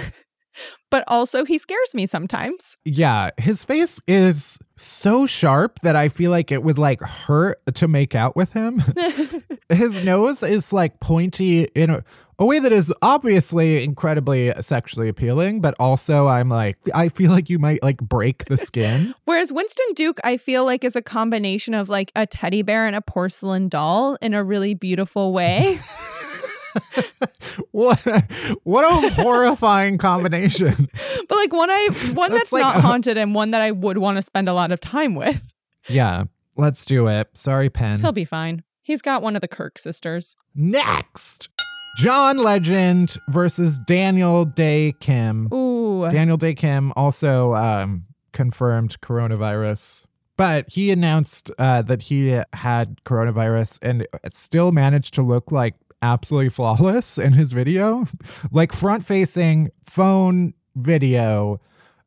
[0.90, 2.76] but also he scares me sometimes.
[2.84, 7.88] Yeah, his face is so sharp that I feel like it would like hurt to
[7.88, 8.82] make out with him.
[9.68, 12.04] his nose is like pointy in a,
[12.38, 17.48] a way that is obviously incredibly sexually appealing, but also I'm like I feel like
[17.48, 19.14] you might like break the skin.
[19.24, 22.96] Whereas Winston Duke I feel like is a combination of like a teddy bear and
[22.96, 25.78] a porcelain doll in a really beautiful way.
[27.70, 28.00] what
[28.62, 30.88] what a horrifying combination.
[31.28, 33.98] But like one I one That's that's, like not haunted and one that I would
[33.98, 35.40] want to spend a lot of time with.
[35.88, 36.24] Yeah,
[36.56, 37.28] let's do it.
[37.34, 38.00] Sorry, Penn.
[38.00, 38.62] He'll be fine.
[38.82, 40.36] He's got one of the Kirke sisters.
[40.54, 41.48] Next,
[41.96, 45.52] John Legend versus Daniel Dae Kim.
[45.52, 46.08] Ooh.
[46.10, 50.06] Daniel Dae Kim also um, confirmed coronavirus,
[50.36, 56.50] but he announced uh, that he had coronavirus and still managed to look like absolutely
[56.50, 58.06] flawless in his video,
[58.50, 61.60] like front facing phone video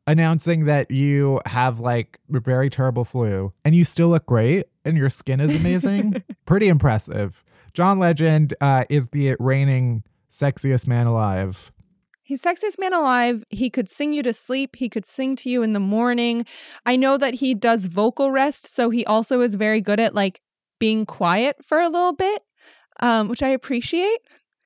[0.06, 4.96] announcing that you have like a very terrible flu and you still look great and
[4.96, 6.22] your skin is amazing.
[6.46, 7.42] Pretty impressive.
[7.74, 11.72] John Legend uh, is the reigning sexiest man alive.
[12.22, 13.44] He's sexiest man alive.
[13.50, 14.76] He could sing you to sleep.
[14.76, 16.44] He could sing to you in the morning.
[16.84, 20.40] I know that he does vocal rest, so he also is very good at like
[20.78, 22.42] being quiet for a little bit,
[23.00, 24.18] um, which I appreciate.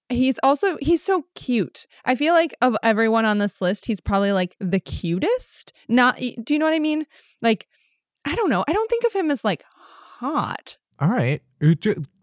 [0.09, 1.87] He's also he's so cute.
[2.05, 5.73] I feel like of everyone on this list, he's probably like the cutest.
[5.89, 7.07] Not do you know what I mean?
[7.43, 7.69] Like
[8.25, 8.65] I don't know.
[8.67, 10.77] I don't think of him as like hot.
[10.99, 11.43] All right.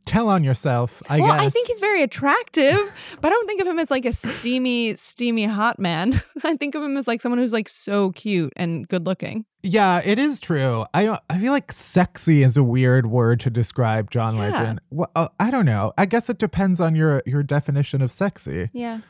[0.08, 1.42] Tell on yourself, I well, guess.
[1.42, 2.78] I think he's very attractive,
[3.22, 6.22] but I don't think of him as like a steamy, steamy hot man.
[6.44, 9.46] I think of him as like someone who's like so cute and good looking.
[9.64, 10.86] Yeah, it is true.
[10.94, 11.20] I don't.
[11.30, 14.50] I feel like sexy is a weird word to describe John Yeah.
[14.50, 14.82] Legend.
[14.90, 15.92] Well, uh, I don't know.
[15.98, 18.70] I guess it depends on your your definition of sexy.
[18.72, 19.02] Yeah.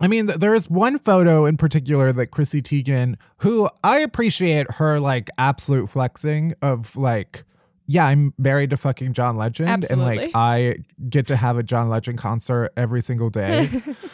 [0.00, 4.70] I mean, th- there is one photo in particular that Chrissy Teigen, who I appreciate
[4.72, 7.44] her like absolute flexing of like,
[7.86, 10.76] yeah, I'm married to fucking John Legend, and like I
[11.08, 13.70] get to have a John Legend concert every single day.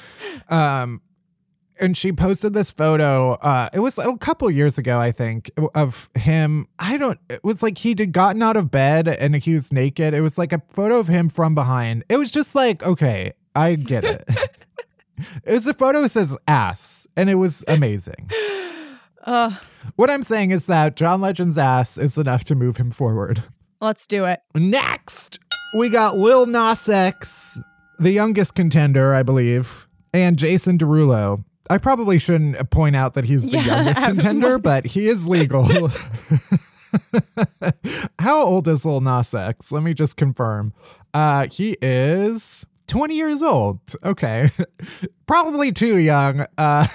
[0.48, 1.00] um,
[1.78, 3.32] and she posted this photo.
[3.34, 6.68] Uh, it was a couple years ago, I think, of him.
[6.78, 7.18] I don't.
[7.30, 10.12] It was like he'd gotten out of bed and he was naked.
[10.12, 12.04] It was like a photo of him from behind.
[12.08, 14.24] It was just like, okay, I get it.
[15.44, 18.30] it was a photo that says ass, and it was amazing.
[19.22, 19.54] Uh,
[19.96, 23.42] What I'm saying is that John Legend's ass is enough to move him forward.
[23.80, 24.40] Let's do it.
[24.54, 25.38] Next,
[25.78, 27.60] we got Lil Nas X,
[27.98, 31.44] the youngest contender, I believe, and Jason Derulo.
[31.68, 35.90] I probably shouldn't point out that he's the Yeah, youngest contender, but he is legal.
[38.18, 39.70] How old is Lil Nas X?
[39.70, 40.72] Let me just confirm.
[41.14, 43.78] Uh, he is 20 years old.
[44.04, 44.50] Okay.
[45.26, 46.86] probably too young uh,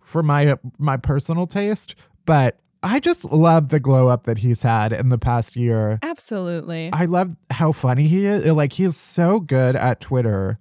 [0.00, 4.92] for my my personal taste, but I just love the glow up that he's had
[4.92, 5.98] in the past year.
[6.02, 6.90] Absolutely.
[6.92, 8.44] I love how funny he is.
[8.46, 10.58] Like he is so good at Twitter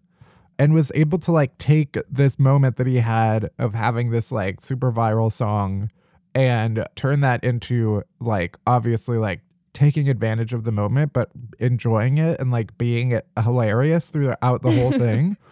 [0.60, 4.62] and was able to like take this moment that he had of having this like
[4.62, 5.90] super viral song
[6.36, 9.42] and turn that into like obviously like
[9.74, 11.30] taking advantage of the moment but
[11.60, 15.38] enjoying it and like being hilarious throughout the whole thing.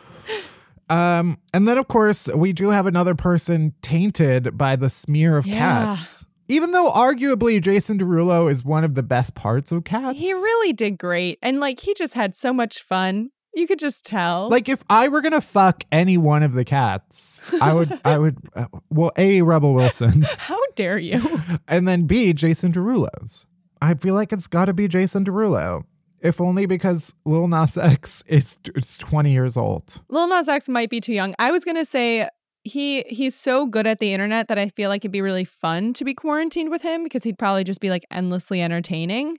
[0.89, 5.45] Um and then of course we do have another person tainted by the smear of
[5.45, 5.95] Yeah.
[5.97, 6.25] cats.
[6.49, 10.17] Even though arguably Jason Derulo is one of the best parts of cats.
[10.17, 11.37] he really did great.
[11.43, 13.29] And like he just had so much fun.
[13.53, 14.49] You could just tell.
[14.49, 18.37] Like if I were gonna fuck any one of the cats, I would, I would,
[18.55, 21.41] uh, well, a Rebel Wilson's, how dare you?
[21.67, 23.45] and then b Jason Derulo's.
[23.81, 25.83] I feel like it's got to be Jason Derulo,
[26.19, 30.01] if only because Lil Nas X is, is twenty years old.
[30.09, 31.33] Lil Nas X might be too young.
[31.39, 32.27] I was gonna say
[32.69, 35.93] he he's so good at the internet that I feel like it'd be really fun
[35.93, 39.37] to be quarantined with him because he'd probably just be like endlessly entertaining.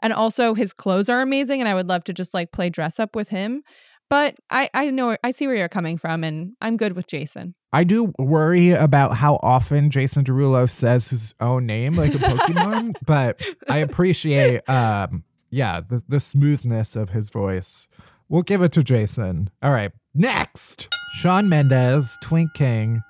[0.00, 2.98] And also his clothes are amazing and I would love to just like play dress
[2.98, 3.62] up with him.
[4.10, 7.54] But I I know I see where you're coming from and I'm good with Jason.
[7.72, 12.96] I do worry about how often Jason Derulo says his own name like a Pokemon,
[13.06, 17.88] but I appreciate, um, yeah, the, the smoothness of his voice.
[18.28, 19.48] We'll give it to Jason.
[19.62, 23.02] All right, next, Shawn Mendes, Twink King,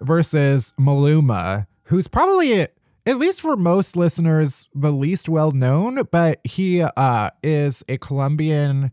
[0.00, 2.66] versus Maluma, who's probably
[3.06, 8.90] at least for most listeners the least well known, but he uh, is a Colombian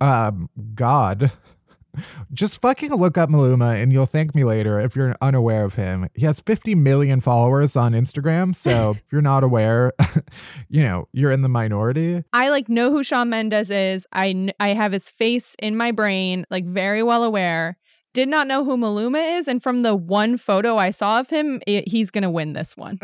[0.00, 1.32] um, god.
[2.32, 6.08] Just fucking look up Maluma and you'll thank me later if you're unaware of him.
[6.14, 8.54] He has 50 million followers on Instagram.
[8.54, 9.94] So if you're not aware,
[10.68, 12.22] you know, you're in the minority.
[12.34, 14.06] I like know who Shawn Mendes is.
[14.12, 17.78] I I have his face in my brain, like very well aware.
[18.16, 21.60] Did not know who Maluma is, and from the one photo I saw of him,
[21.66, 22.98] it, he's gonna win this one.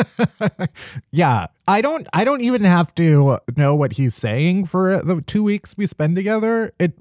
[1.10, 5.42] yeah, I don't I don't even have to know what he's saying for the 2
[5.42, 6.74] weeks we spend together.
[6.78, 6.92] It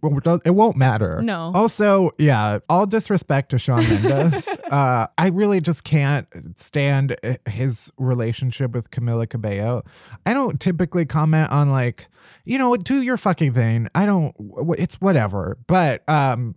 [0.45, 1.21] it won't matter.
[1.21, 1.51] No.
[1.53, 4.47] Also, yeah, all disrespect to Shawn Mendes.
[4.71, 9.83] uh I really just can't stand his relationship with Camila Cabello.
[10.25, 12.07] I don't typically comment on like,
[12.45, 13.89] you know, do your fucking thing.
[13.93, 14.33] I don't
[14.77, 15.57] it's whatever.
[15.67, 16.55] But um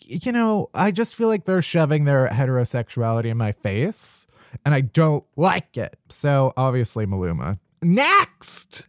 [0.00, 4.26] you know, I just feel like they're shoving their heterosexuality in my face,
[4.64, 5.98] and I don't like it.
[6.08, 7.58] So, obviously, Maluma.
[7.82, 8.86] Next,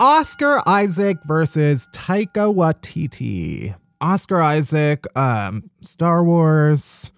[0.00, 3.74] Oscar Isaac versus Taika Waititi.
[4.00, 7.10] Oscar Isaac, um, Star Wars.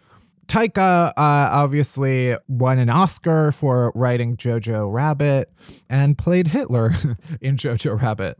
[0.46, 5.52] Taika uh, obviously won an Oscar for writing Jojo Rabbit
[5.90, 6.94] and played Hitler
[7.40, 8.38] in Jojo Rabbit,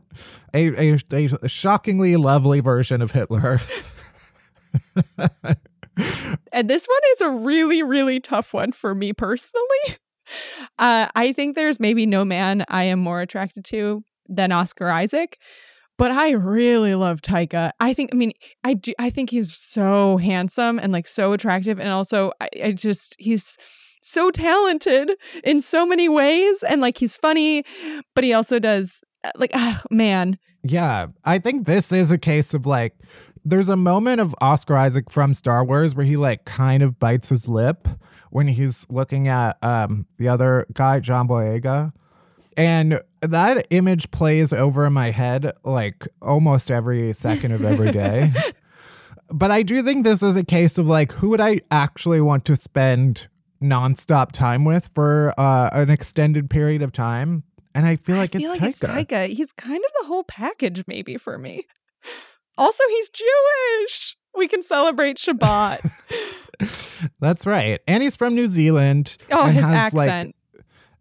[0.53, 3.59] a, a, a shockingly lovely version of Hitler.
[6.51, 9.97] and this one is a really, really tough one for me personally.
[10.77, 15.37] Uh, I think there's maybe no man I am more attracted to than Oscar Isaac,
[15.97, 17.71] but I really love Taika.
[17.79, 21.79] I think, I mean, I do, I think he's so handsome and like so attractive,
[21.79, 23.57] and also I, I just he's
[24.01, 25.11] so talented
[25.43, 27.63] in so many ways, and like he's funny,
[28.13, 29.03] but he also does
[29.35, 32.93] like, ah, man, Yeah, I think this is a case of like,
[33.47, 37.29] there's a moment of Oscar Isaac from Star Wars where he like kind of bites
[37.29, 37.87] his lip
[38.29, 41.93] when he's looking at um the other guy, John Boyega.
[42.57, 48.33] And that image plays over in my head like almost every second of every day.
[49.31, 52.43] but I do think this is a case of like, who would I actually want
[52.45, 53.27] to spend
[53.61, 57.43] nonstop time with for uh, an extended period of time?
[57.73, 59.01] And I feel like, I feel it's, like Taika.
[59.01, 59.27] it's Taika.
[59.27, 61.67] He's kind of the whole package, maybe for me.
[62.57, 64.17] Also, he's Jewish.
[64.35, 65.79] We can celebrate Shabbat.
[67.19, 67.79] That's right.
[67.87, 69.17] And he's from New Zealand.
[69.31, 70.35] Oh, his has, like, accent.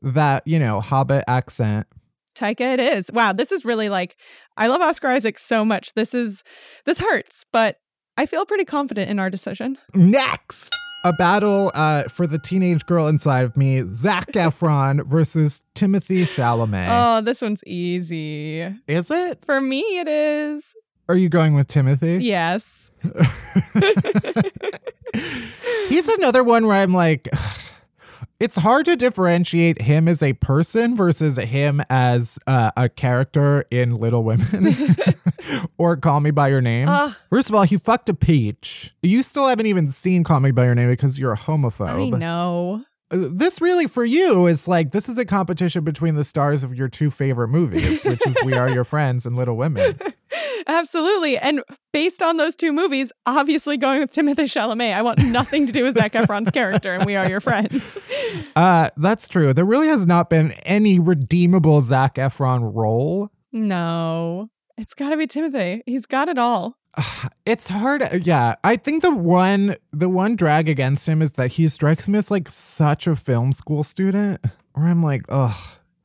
[0.03, 1.87] that, you know, Hobbit accent.
[2.35, 3.11] Taika it is.
[3.13, 4.17] Wow, this is really like
[4.59, 5.95] I love Oscar Isaac so much.
[5.95, 6.45] This is
[6.85, 7.81] this hurts, but
[8.19, 9.79] I feel pretty confident in our decision.
[9.95, 10.71] Next,
[11.05, 16.89] a battle uh, for the teenage girl inside of me, Zac Efron versus Timothy Chalamet.
[16.91, 18.63] Oh, this one's easy.
[18.87, 19.43] Is it?
[19.45, 20.75] For me it is.
[21.09, 22.19] Are you going with Timothy?
[22.21, 22.91] Yes.
[25.89, 27.29] He's another one where I'm like,
[28.41, 33.95] it's hard to differentiate him as a person versus him as uh, a character in
[33.95, 34.75] Little Women
[35.79, 36.89] or Call Me By Your Name.
[36.89, 37.15] Ugh.
[37.31, 38.95] First of all, he fucked a peach.
[39.03, 41.89] You still haven't even seen Call Me By Your Name because you're a homophobe.
[42.15, 42.85] I know.
[43.11, 46.75] Uh, This really for you is like this is a competition between the stars of
[46.75, 49.97] your two favorite movies, which is We Are Your Friends and Little Women.
[50.67, 51.39] Absolutely.
[51.39, 51.63] And
[51.93, 54.93] based on those two movies, obviously going with Timothy Chalamet.
[54.95, 57.97] I want nothing to do with Zac Efron's character and We Are Your Friends.
[58.57, 59.53] Uh, that's true.
[59.53, 63.31] There really has not been any redeemable Zac Efron role.
[63.53, 64.51] No.
[64.79, 65.83] It's got to be Timothy.
[65.87, 66.77] He's got it all.
[67.45, 68.03] It's hard.
[68.27, 72.19] Yeah, I think the one the one drag against him is that he strikes me
[72.19, 74.41] as like such a film school student.
[74.73, 75.55] Where I'm like, ugh.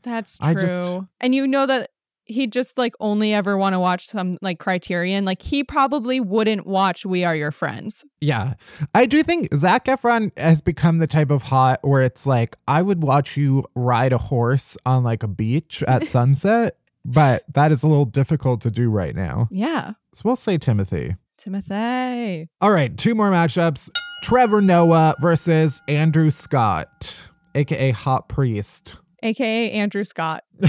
[0.04, 0.62] That's I true.
[0.62, 1.90] just- and you know that
[2.32, 5.26] he just like only ever want to watch some like criterion.
[5.26, 8.06] Like he probably wouldn't watch We Are Your Friends.
[8.20, 8.56] Yeah,
[8.96, 12.82] I do think Zac Efron has become the type of hot where it's like I
[12.82, 17.84] would watch you ride a horse on like a beach at sunset, but that is
[17.84, 19.48] a little difficult to do right now.
[19.52, 19.94] Yeah.
[20.14, 21.16] So we'll say Timothy.
[21.38, 22.50] Timothy.
[22.62, 23.90] All right, two more matchups:
[24.24, 28.98] Trevor Noah versus Andrew Scott, aka Hot Priest.
[29.24, 30.44] AKA Andrew Scott.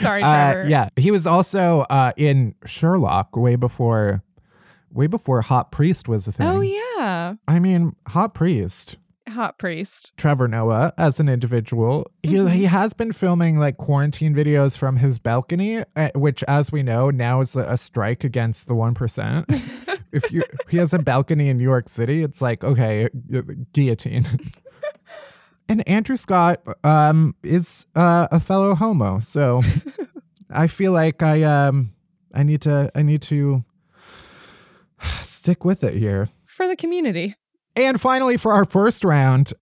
[0.00, 0.68] Sorry, Uh, Trevor.
[0.68, 4.22] yeah, he was also uh, in Sherlock way before,
[4.92, 6.46] way before Hot Priest was a thing.
[6.46, 7.34] Oh yeah.
[7.48, 8.96] I mean, Hot Priest.
[9.28, 10.10] Hot priest.
[10.16, 12.10] Trevor Noah as an individual.
[12.24, 12.50] He, Mhm.
[12.50, 17.10] he has been filming like quarantine videos from his balcony, uh, which, as we know,
[17.10, 19.44] now is a, strike against the 1%.
[20.12, 23.40] if you he has a balcony in New York City, it's like, okay, uh,
[23.72, 24.24] guillotine.
[25.70, 29.20] and Andrew Scott um, is uh, a fellow homo.
[29.20, 29.62] So
[30.50, 31.92] I feel like I um
[32.34, 33.64] I need to I need to
[35.22, 36.28] stick with it here.
[36.44, 37.36] For the community.
[37.76, 39.52] And finally, for our first round,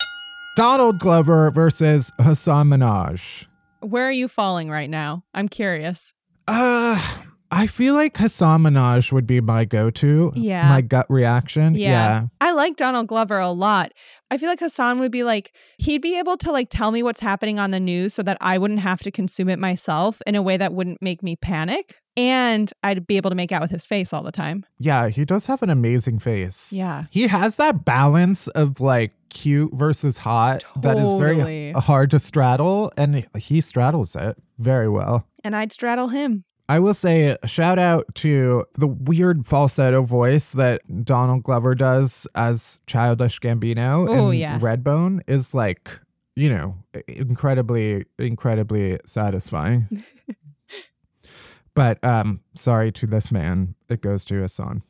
[0.57, 3.47] Donald Glover versus Hasan Minhaj.
[3.81, 5.25] Where are you falling right now?
[5.35, 6.15] I'm curious.
[6.49, 6.99] Uh,
[7.51, 10.33] I feel like Hasan Minhaj would be my go-to.
[10.35, 10.69] Yeah.
[10.69, 11.75] My gut reaction.
[11.75, 12.27] Yeah.
[12.41, 13.93] I like Donald Glover a lot.
[14.31, 17.21] I feel like Hasan would be like, he'd be able to like tell me what's
[17.21, 20.43] happening on the news so that I wouldn't have to consume it myself in a
[20.43, 21.99] way that wouldn't make me panic.
[22.17, 24.67] And I'd be able to make out with his face all the time.
[24.79, 26.73] Yeah, he does have an amazing face.
[26.73, 27.05] Yeah.
[27.11, 32.93] He has that balance of like cute versus hot that is very hard to straddle,
[32.97, 35.27] and he straddles it very well.
[35.45, 36.45] And I'd straddle him.
[36.71, 42.81] I will say shout out to the weird falsetto voice that Donald Glover does as
[42.87, 44.59] Childish Gambino Oh, in yeah.
[44.59, 45.91] Redbone is like,
[46.37, 50.05] you know, incredibly, incredibly satisfying.
[51.75, 53.75] but um, sorry to this man.
[53.89, 54.83] It goes to Hasan.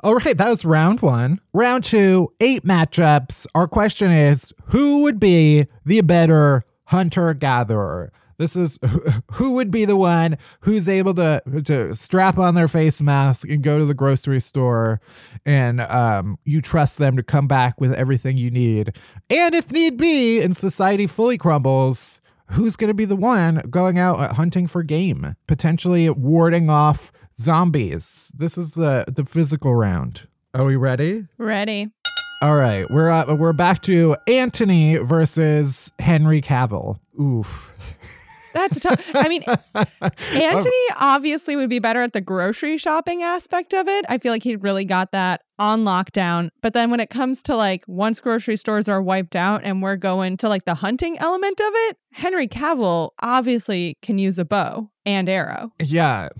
[0.00, 1.40] All right, that was round one.
[1.52, 3.46] Round two, eight matchups.
[3.54, 8.12] Our question is who would be the better hunter gatherer?
[8.38, 8.78] This is
[9.32, 13.62] who would be the one who's able to to strap on their face mask and
[13.62, 15.00] go to the grocery store,
[15.44, 18.96] and um, you trust them to come back with everything you need.
[19.28, 22.20] And if need be, and society fully crumbles,
[22.50, 27.12] who's going to be the one going out uh, hunting for game, potentially warding off
[27.40, 28.30] zombies?
[28.36, 30.28] This is the the physical round.
[30.54, 31.26] Are we ready?
[31.38, 31.90] Ready.
[32.40, 37.00] All right, we're uh, we're back to Antoni versus Henry Cavill.
[37.20, 37.74] Oof.
[38.52, 39.04] That's tough.
[39.14, 39.42] I mean,
[39.74, 44.04] Antoni obviously would be better at the grocery shopping aspect of it.
[44.08, 46.50] I feel like he really got that on lockdown.
[46.62, 49.96] But then when it comes to like once grocery stores are wiped out and we're
[49.96, 54.90] going to like the hunting element of it, Henry Cavill obviously can use a bow
[55.04, 55.72] and arrow.
[55.80, 56.28] Yeah.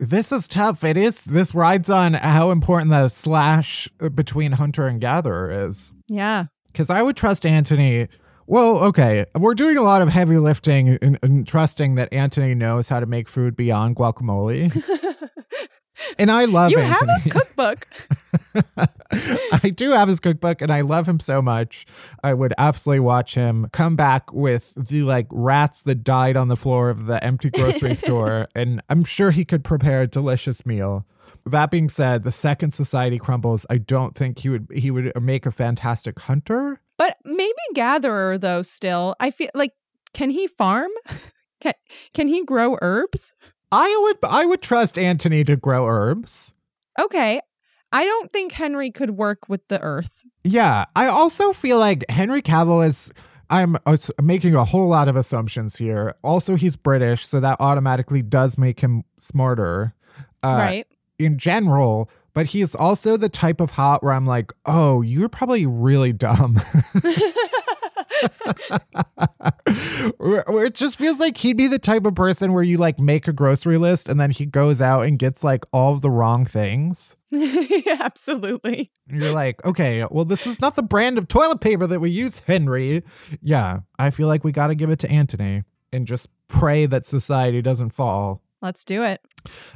[0.00, 0.82] This is tough.
[0.82, 1.24] It is.
[1.24, 5.92] This rides on how important the slash uh, between hunter and gatherer is.
[6.08, 6.46] Yeah.
[6.72, 8.08] Because I would trust Antoni
[8.50, 9.26] Well, okay.
[9.36, 13.06] We're doing a lot of heavy lifting and, and trusting that Antoni knows how to
[13.06, 14.74] make food beyond guacamole.
[16.18, 16.88] and I love you Antoni.
[16.88, 17.86] have his cookbook.
[19.62, 21.86] I do have his cookbook and I love him so much.
[22.24, 26.56] I would absolutely watch him come back with the like rats that died on the
[26.56, 28.48] floor of the empty grocery store.
[28.56, 31.06] And I'm sure he could prepare a delicious meal.
[31.46, 35.46] That being said, the second society crumbles, I don't think he would he would make
[35.46, 36.80] a fantastic hunter.
[37.00, 39.16] But maybe gatherer though still.
[39.18, 39.72] I feel like
[40.12, 40.90] can he farm?
[41.62, 41.74] Can
[42.14, 43.34] can he grow herbs?
[43.70, 46.54] I would I would trust Antoni to grow herbs.
[46.98, 47.42] Okay.
[47.92, 50.24] I don't think Henry could work with the earth.
[50.42, 53.12] Yeah, I also feel like Henry Cavill is.
[53.50, 53.76] I'm
[54.22, 56.14] making a whole lot of assumptions here.
[56.22, 59.94] Also, he's British, so that automatically does make him smarter.
[60.42, 60.86] Uh, right.
[61.18, 65.66] In general, but he's also the type of hot where I'm like, oh, you're probably
[65.66, 66.60] really dumb.
[70.18, 73.26] where, it just feels like he'd be the type of person where you like make
[73.28, 77.16] a grocery list and then he goes out and gets like all the wrong things.
[77.86, 78.90] Absolutely.
[79.08, 82.40] You're like, okay, well, this is not the brand of toilet paper that we use,
[82.40, 83.02] Henry.
[83.42, 87.06] Yeah, I feel like we got to give it to Antoni and just pray that
[87.06, 88.42] society doesn't fall.
[88.62, 89.20] Let's do it.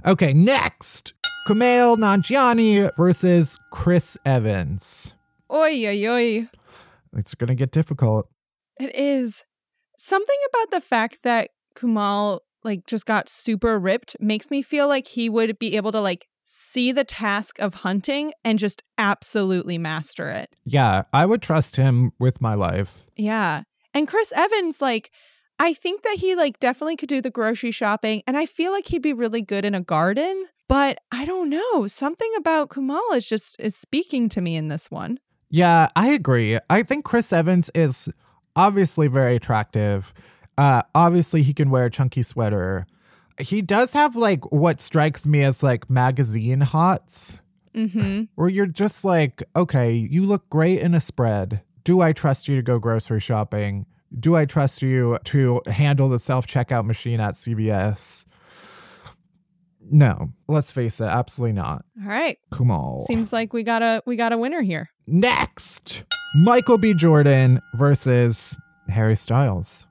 [0.05, 1.15] Okay, next
[1.47, 5.13] Kumail Nanjiani versus Chris Evans.
[5.53, 6.49] Oi, oi, oi.
[7.17, 8.29] It's going to get difficult.
[8.81, 9.45] It is.
[9.99, 15.07] Something about the fact that Kumail like just got super ripped makes me feel like
[15.07, 20.31] he would be able to like see the task of hunting and just absolutely master
[20.31, 20.55] it.
[20.65, 23.05] Yeah, I would trust him with my life.
[23.17, 23.65] Yeah.
[23.93, 25.11] And Chris Evans like
[25.59, 28.89] I think that he like definitely could do the grocery shopping and I feel like
[28.89, 31.87] he'd be really good in a garden, but I don't know.
[31.87, 35.19] Something about Kumail is just is speaking to me in this one.
[35.51, 36.59] Yeah, I agree.
[36.71, 38.09] I think Chris Evans is
[38.57, 40.13] obviously very attractive.
[40.59, 42.87] Uh, obviously, he can wear a chunky sweater.
[43.39, 47.41] He does have like what strikes me as like magazine hots,
[47.75, 48.29] Mhm.
[48.37, 51.63] where you're just like, okay, you look great in a spread.
[51.83, 53.87] Do I trust you to go grocery shopping?
[54.19, 58.25] Do I trust you to handle the self checkout machine at CVS?
[59.91, 61.85] No, let's face it, absolutely not.
[62.03, 62.39] All right.
[62.53, 63.07] Kumail.
[63.07, 64.89] Seems like we got a we got a winner here.
[65.07, 66.05] Next,
[66.43, 66.95] Michael B.
[66.95, 68.55] Jordan versus
[68.89, 69.87] Harry Styles.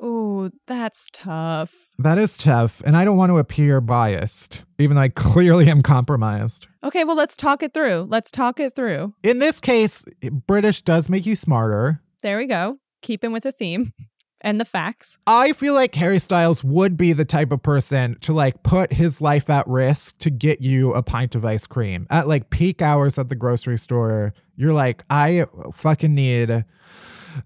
[0.00, 1.72] Oh, that's tough.
[1.98, 5.82] That is tough, and I don't want to appear biased, even though I clearly am
[5.82, 6.66] compromised.
[6.84, 8.06] Okay, well, let's talk it through.
[8.10, 9.14] Let's talk it through.
[9.22, 10.04] In this case,
[10.46, 12.02] British does make you smarter.
[12.22, 12.76] There we go.
[13.02, 13.92] Keeping with the theme
[14.40, 15.18] and the facts.
[15.26, 19.20] I feel like Harry Styles would be the type of person to like put his
[19.20, 23.18] life at risk to get you a pint of ice cream at like peak hours
[23.18, 24.34] at the grocery store.
[24.56, 26.64] You're like, I fucking need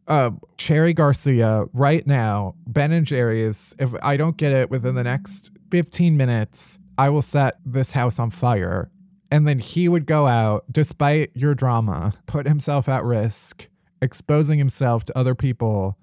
[0.07, 3.74] uh Cherry Garcia right now, Ben and Jerry's.
[3.78, 8.18] If I don't get it within the next 15 minutes, I will set this house
[8.18, 8.91] on fire.
[9.32, 13.68] And then he would go out, despite your drama, put himself at risk,
[14.03, 15.97] exposing himself to other people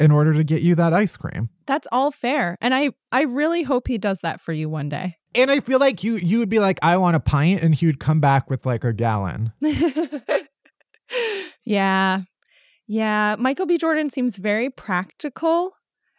[0.00, 1.50] in order to get you that ice cream.
[1.66, 2.56] That's all fair.
[2.60, 5.16] And I I really hope he does that for you one day.
[5.34, 7.86] And I feel like you you would be like, I want a pint, and he
[7.86, 9.52] would come back with like a gallon.
[11.64, 12.22] yeah.
[12.92, 15.70] Yeah, Michael B Jordan seems very practical.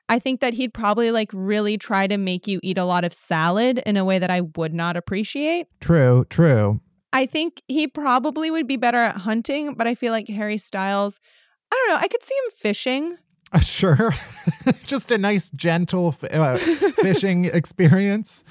[0.07, 3.13] I think that he'd probably like really try to make you eat a lot of
[3.13, 5.67] salad in a way that I would not appreciate.
[5.82, 6.79] True, true.
[7.11, 11.19] I think he probably would be better at hunting, but I feel like Harry Styles,
[11.71, 13.17] I don't know, I could see him fishing.
[13.54, 14.16] Uh, sure.
[14.86, 18.45] Just a nice, gentle f- uh, fishing experience.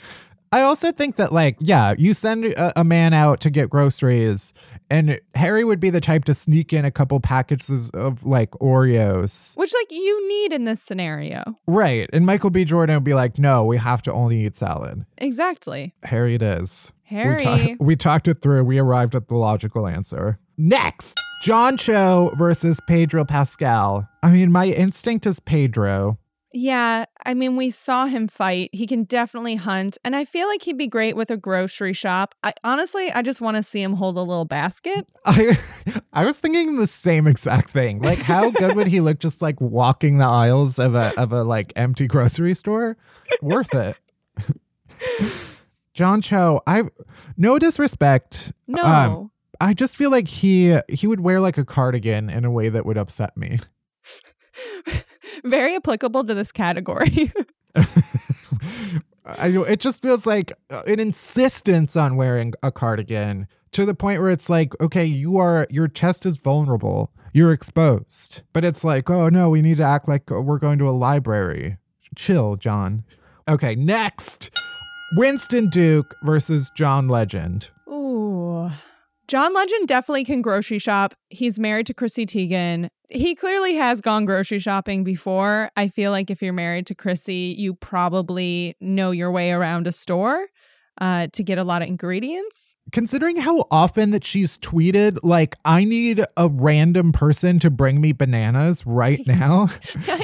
[0.52, 4.52] I also think that, like, yeah, you send a, a man out to get groceries,
[4.90, 9.56] and Harry would be the type to sneak in a couple packages of like Oreos.
[9.56, 11.44] Which like you need in this scenario.
[11.66, 12.10] Right.
[12.12, 12.64] And Michael B.
[12.66, 15.06] Jordan would be like, no, we have to only eat salad.
[15.18, 15.94] Exactly.
[16.02, 16.92] Harry it is.
[17.04, 17.36] Harry.
[17.36, 18.64] We, ta- we talked it through.
[18.64, 20.38] We arrived at the logical answer.
[20.58, 24.06] Next, John Cho versus Pedro Pascal.
[24.22, 26.18] I mean, my instinct is Pedro.
[26.52, 28.68] Yeah, I mean, we saw him fight.
[28.74, 32.34] He can definitely hunt, and I feel like he'd be great with a grocery shop.
[32.42, 35.06] I honestly, I just want to see him hold a little basket.
[35.24, 35.56] I
[36.12, 38.02] I was thinking the same exact thing.
[38.02, 41.42] Like, how good would he look just like walking the aisles of a of a
[41.44, 42.98] like empty grocery store?
[43.40, 43.96] Worth it.
[45.94, 46.82] John Cho, I
[47.36, 48.52] no disrespect.
[48.66, 49.30] No, um,
[49.60, 52.86] I just feel like he he would wear like a cardigan in a way that
[52.86, 53.60] would upset me.
[55.44, 57.32] very applicable to this category.
[59.24, 63.94] I know it just feels like uh, an insistence on wearing a cardigan to the
[63.94, 67.12] point where it's like, okay, you are your chest is vulnerable.
[67.32, 68.42] you're exposed.
[68.52, 71.76] But it's like, oh no, we need to act like we're going to a library.
[72.16, 73.04] Chill, John.
[73.46, 74.50] Okay, next
[75.16, 77.70] Winston Duke versus John Legend.
[77.88, 78.70] Ooh.
[79.30, 81.14] John Legend definitely can grocery shop.
[81.28, 82.88] He's married to Chrissy Teigen.
[83.10, 85.70] He clearly has gone grocery shopping before.
[85.76, 89.92] I feel like if you're married to Chrissy, you probably know your way around a
[89.92, 90.48] store
[91.00, 92.74] uh, to get a lot of ingredients.
[92.90, 98.10] Considering how often that she's tweeted, like, I need a random person to bring me
[98.10, 99.68] bananas right now,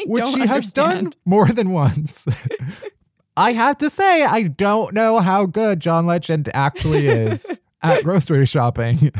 [0.06, 2.26] which she has done more than once.
[3.36, 8.46] I have to say, I don't know how good John Legend actually is at grocery
[8.46, 9.12] shopping.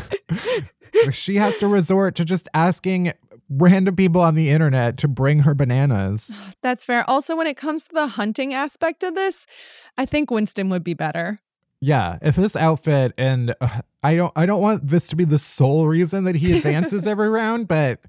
[1.11, 3.13] she has to resort to just asking
[3.49, 6.37] random people on the internet to bring her bananas.
[6.63, 7.09] That's fair.
[7.09, 9.47] Also, when it comes to the hunting aspect of this,
[9.97, 11.39] I think Winston would be better.
[11.81, 15.39] Yeah, if this outfit and uh, I don't I don't want this to be the
[15.39, 18.01] sole reason that he advances every round, but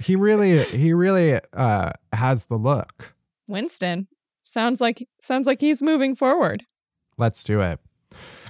[0.00, 3.14] he really he really uh has the look.
[3.48, 4.08] Winston
[4.40, 6.64] sounds like sounds like he's moving forward.
[7.18, 7.80] Let's do it.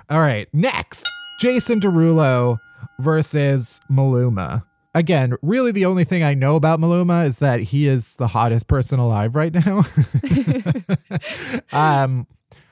[0.08, 1.08] All right, next,
[1.40, 2.58] Jason Derulo
[3.00, 4.64] versus Maluma.
[4.94, 8.66] Again, really the only thing I know about Maluma is that he is the hottest
[8.66, 9.84] person alive right now.
[11.72, 12.26] um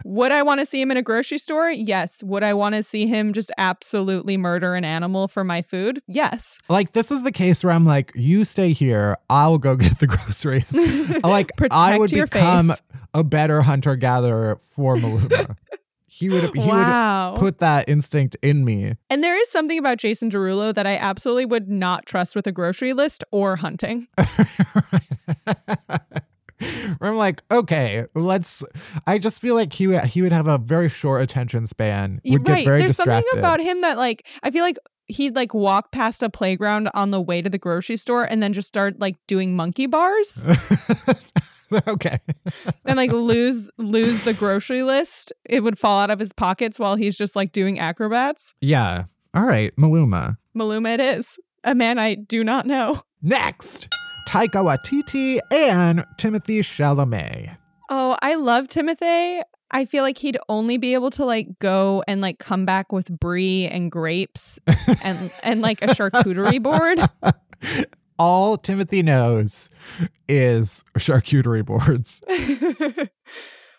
[0.04, 1.70] Would I want to see him in a grocery store?
[1.70, 2.22] Yes.
[2.22, 6.02] Would I want to see him just absolutely murder an animal for my food?
[6.06, 6.58] Yes.
[6.68, 10.06] like this is the case where I'm like, you stay here, I'll go get the
[10.06, 10.72] groceries.
[11.24, 12.82] like I would become face.
[13.14, 15.56] a better hunter gatherer for Maluma.
[16.20, 17.32] He would he wow.
[17.32, 18.94] would put that instinct in me.
[19.08, 22.52] and there is something about Jason Derulo that I absolutely would not trust with a
[22.52, 24.06] grocery list or hunting.
[27.00, 28.62] I'm like, okay, let's.
[29.06, 32.20] I just feel like he would- he would have a very short attention span.
[32.26, 32.66] Would get right.
[32.66, 33.26] very There's distracted.
[33.30, 37.12] something about him that like I feel like he'd like walk past a playground on
[37.12, 40.44] the way to the grocery store and then just start like doing monkey bars
[41.88, 42.18] okay.
[42.84, 45.32] and like lose lose the grocery list.
[45.44, 48.54] It would fall out of his pockets while he's just like doing acrobats.
[48.60, 49.04] Yeah.
[49.34, 50.38] All right, Maluma.
[50.56, 51.38] Maluma it is.
[51.62, 53.02] A man I do not know.
[53.22, 53.88] Next,
[54.28, 57.56] Taika Waititi and Timothy Chalamet.
[57.90, 59.42] Oh, I love Timothy.
[59.72, 63.08] I feel like he'd only be able to like go and like come back with
[63.20, 64.58] brie and grapes
[65.04, 66.98] and and like a charcuterie board.
[68.20, 69.70] All Timothy knows
[70.28, 72.22] is charcuterie boards.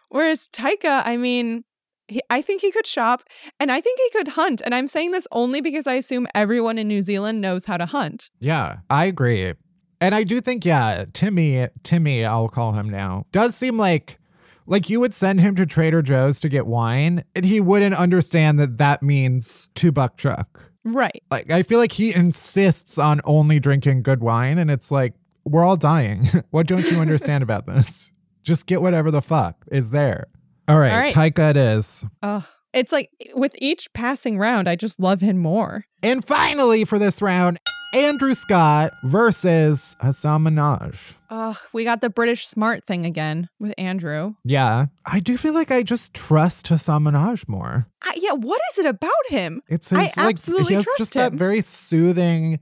[0.09, 1.63] Whereas Taika, I mean,
[2.07, 3.21] he, I think he could shop
[3.59, 4.63] and I think he could hunt.
[4.65, 7.85] And I'm saying this only because I assume everyone in New Zealand knows how to
[7.85, 8.31] hunt.
[8.39, 9.53] Yeah, I agree.
[9.99, 14.17] And I do think, yeah, Timmy, Timmy, I'll call him now, does seem like
[14.65, 18.59] like you would send him to Trader Joe's to get wine, and he wouldn't understand
[18.59, 20.70] that that means two buck Chuck.
[20.84, 21.23] Right.
[21.29, 25.13] Like I feel like he insists on only drinking good wine, and it's like
[25.45, 26.29] we're all dying.
[26.51, 28.11] what don't you understand about this?
[28.43, 30.27] Just get whatever the fuck is there.
[30.67, 31.13] All right, All right.
[31.13, 32.05] Taika it is.
[32.23, 35.86] Oh, it's like with each passing round, I just love him more.
[36.01, 37.59] And finally, for this round,
[37.93, 41.15] Andrew Scott versus Hasan Minhaj.
[41.29, 44.35] Ugh, we got the British smart thing again with Andrew.
[44.45, 47.87] Yeah, I do feel like I just trust Hasan Minhaj more.
[48.01, 49.61] I, yeah, what is it about him?
[49.67, 52.59] It's his, I like absolutely he has trust just that very soothing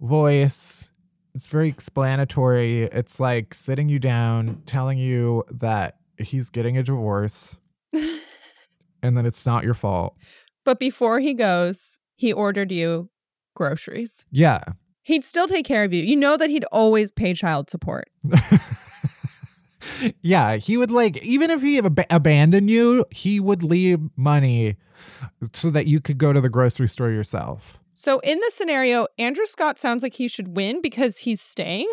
[0.00, 0.90] voice.
[1.34, 2.82] It's very explanatory.
[2.84, 7.56] It's like sitting you down, telling you that he's getting a divorce,
[9.02, 10.14] and that it's not your fault.
[10.64, 13.10] But before he goes, he ordered you
[13.54, 14.26] groceries.
[14.30, 14.62] Yeah.
[15.02, 16.02] He'd still take care of you.
[16.02, 18.08] You know that he'd always pay child support.
[20.22, 24.76] yeah, he would like even if he ab- abandoned you, he would leave money
[25.52, 27.78] so that you could go to the grocery store yourself.
[27.92, 31.88] So in this scenario, Andrew Scott sounds like he should win because he's staying.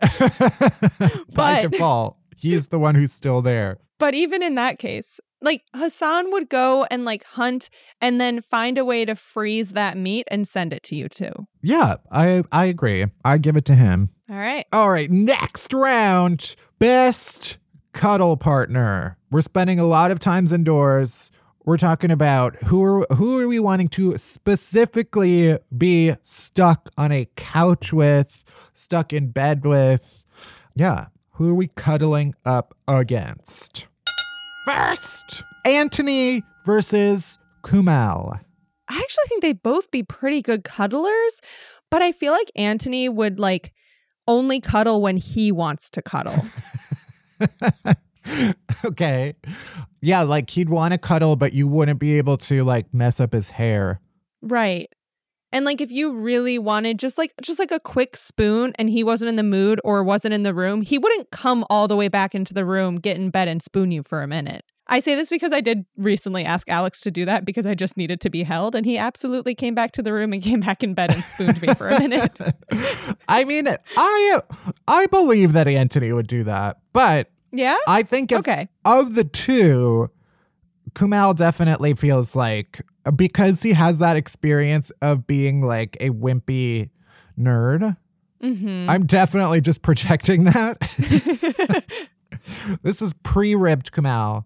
[0.00, 3.78] By But- default, he's the one who's still there.
[3.98, 7.70] But even in that case, like Hasan would go and like hunt
[8.00, 11.32] and then find a way to freeze that meat and send it to you too.
[11.62, 13.06] Yeah, I I agree.
[13.24, 14.10] I give it to him.
[14.30, 14.66] All right.
[14.72, 17.58] All right, next round, best
[17.92, 19.18] cuddle partner.
[19.30, 21.30] We're spending a lot of times indoors.
[21.64, 27.28] We're talking about who are who are we wanting to specifically be stuck on a
[27.36, 30.24] couch with, stuck in bed with.
[30.74, 33.86] Yeah, who are we cuddling up against?
[34.66, 38.40] First, Antoni versus Kumail.
[38.88, 41.40] I actually think they'd both be pretty good cuddlers,
[41.90, 43.72] but I feel like Antoni would like
[44.26, 46.44] only cuddle when he wants to cuddle.
[48.84, 49.34] okay.
[50.00, 53.32] Yeah, like he'd want to cuddle, but you wouldn't be able to like mess up
[53.32, 54.00] his hair.
[54.42, 54.88] right.
[55.56, 59.02] And like if you really wanted just like just like a quick spoon and he
[59.02, 62.08] wasn't in the mood or wasn't in the room, he wouldn't come all the way
[62.08, 64.66] back into the room, get in bed and spoon you for a minute.
[64.86, 67.96] I say this because I did recently ask Alex to do that because I just
[67.96, 70.84] needed to be held and he absolutely came back to the room and came back
[70.84, 72.38] in bed and spooned me for a minute.
[73.28, 74.40] I mean, I
[74.86, 77.78] I believe that Antoni would do that, but Yeah?
[77.88, 78.68] I think if, Okay.
[78.84, 80.10] of the two,
[80.92, 82.84] Kumail definitely feels like
[83.14, 86.90] because he has that experience of being like a wimpy
[87.38, 87.96] nerd.
[88.42, 88.88] Mhm.
[88.88, 90.78] I'm definitely just projecting that.
[92.82, 94.44] this is pre-ribbed Kumail.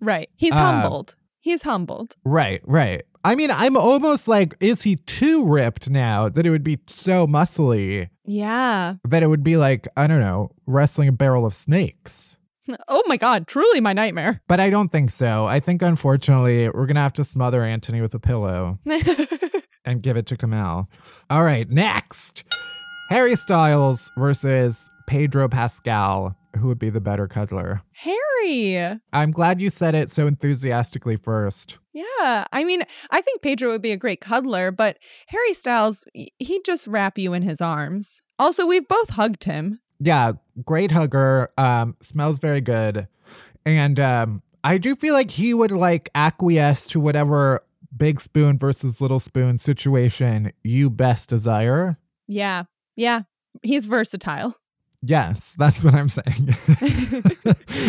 [0.00, 0.28] right.
[0.36, 1.16] He's Uh, humbled.
[1.40, 2.16] He's humbled.
[2.24, 3.02] Right, right.
[3.24, 7.26] I mean, I'm almost like, is he too ripped now that it would be so
[7.26, 8.94] muscly Yeah.
[9.08, 12.36] that it would be like, I don't know, wrestling a barrel of snakes?
[12.88, 14.40] Oh my god, truly my nightmare.
[14.48, 15.46] But I don't think so.
[15.46, 18.78] I think, unfortunately, we're going to have to smother Antoni with a pillow
[19.84, 20.86] and give it to Kumail.
[21.30, 22.44] All right, next
[23.08, 26.36] Harry Styles versus Pedro Pascal.
[26.58, 27.80] Who would be the better cuddler?
[27.92, 28.98] Harry.
[29.12, 31.78] I'm glad you said it so enthusiastically first.
[31.94, 32.44] Yeah.
[32.52, 34.98] I mean, I think Pedro would be a great cuddler, but
[35.28, 36.04] Harry Styles,
[36.38, 38.20] he'd just wrap you in his arms.
[38.38, 39.80] Also, we've both hugged him.
[40.04, 40.32] Yeah,
[40.64, 41.50] great hugger.
[41.56, 43.06] Um, smells very good.
[43.64, 47.62] And um, I do feel like he would like acquiesce to whatever
[47.96, 51.98] big spoon versus little spoon situation you best desire.
[52.26, 52.64] Yeah.
[52.96, 53.22] Yeah.
[53.62, 54.56] He's versatile.
[55.02, 56.54] Yes, that's what I'm saying.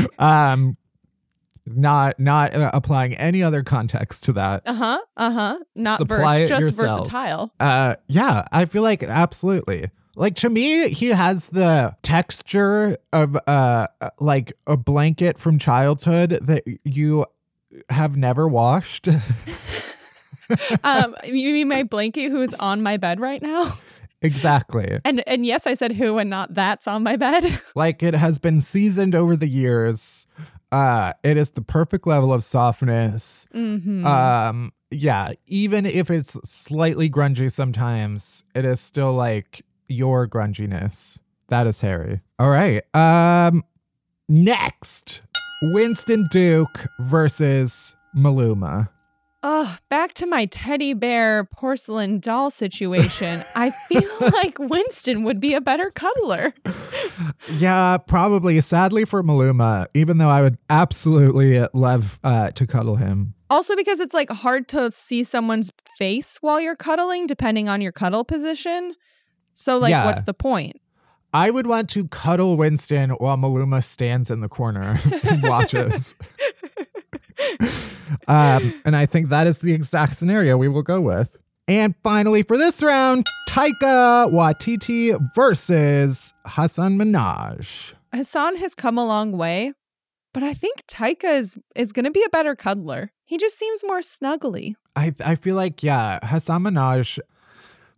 [0.20, 0.78] um,
[1.66, 4.64] not not uh, applying any other context to that.
[4.66, 5.00] Uh huh.
[5.16, 5.60] Uh huh.
[5.76, 7.08] Not Supply verse, just yourself.
[7.08, 7.54] versatile.
[7.60, 9.90] Uh, yeah, I feel like absolutely.
[10.16, 13.88] Like to me, he has the texture of uh
[14.20, 17.26] like a blanket from childhood that you
[17.90, 19.08] have never washed.
[20.84, 23.78] um, you mean my blanket who is on my bed right now?
[24.22, 25.00] exactly.
[25.04, 27.62] And and yes, I said who and not that's on my bed.
[27.76, 30.28] Like it has been seasoned over the years.
[30.72, 33.48] Uh it is the perfect level of softness.
[33.54, 34.06] mm-hmm.
[34.06, 41.18] Um yeah, even if it's slightly grungy sometimes, it is still like your grunginess.
[41.50, 42.22] That is Harry.
[42.40, 42.84] All right.
[42.96, 43.64] Um
[44.30, 45.22] next,
[45.74, 48.90] Winston Duke versus Maluma.
[49.46, 53.44] Oh, back to my teddy bear porcelain doll situation.
[53.56, 56.54] I feel like Winston would be a better cuddler.
[57.58, 58.62] Yeah, probably.
[58.62, 63.34] Sadly for Maluma, even though I would absolutely love uh, to cuddle him.
[63.50, 67.92] Also, because it's like hard to see someone's face while you're cuddling, depending on your
[67.92, 68.96] cuddle position.
[69.54, 70.06] So, like, Yeah.
[70.06, 70.80] what's the point?
[71.34, 76.14] I would want to cuddle Winston while Maluma stands in the corner and watches.
[78.28, 81.30] um, and I think that is the exact scenario we will go with.
[81.68, 87.94] And finally, for this round, Taika Waititi versus Hasan Minhaj.
[88.14, 89.72] Hasan has come a long way,
[90.34, 93.12] but I think Taika is is going to be a better cuddler.
[93.24, 94.76] He just seems more snuggly.
[94.96, 97.18] I I feel like yeah, Hasan Minhaj.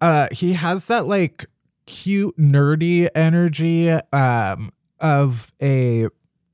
[0.05, 1.47] Uh, he has that like
[1.87, 6.07] cute nerdy energy um of a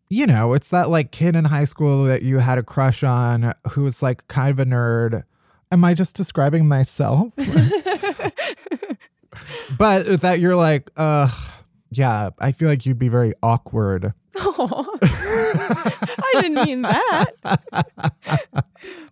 [0.07, 3.53] you know it's that like kid in high school that you had a crush on
[3.71, 5.23] who was like kind of a nerd
[5.69, 7.27] am i just describing myself
[9.77, 11.29] but that you're like uh
[11.89, 14.85] yeah i feel like you'd be very awkward Aw.
[15.03, 17.25] I didn't mean that.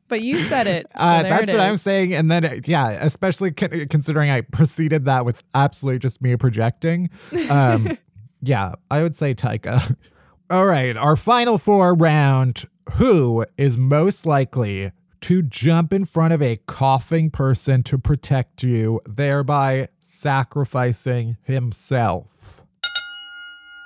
[0.10, 0.88] But you said it.
[0.98, 2.14] so uh, that's it what I'm saying.
[2.14, 7.10] And then, uh, yeah, especially con- considering I preceded that with absolutely just me projecting.
[7.50, 7.98] Um,
[8.42, 9.96] yeah, I would say Taika.
[10.50, 12.66] All right, our final four round.
[12.94, 14.92] Who is most likely
[15.22, 22.64] to jump in front of a coughing person to protect you, thereby sacrificing himself?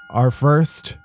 [0.09, 0.95] Our first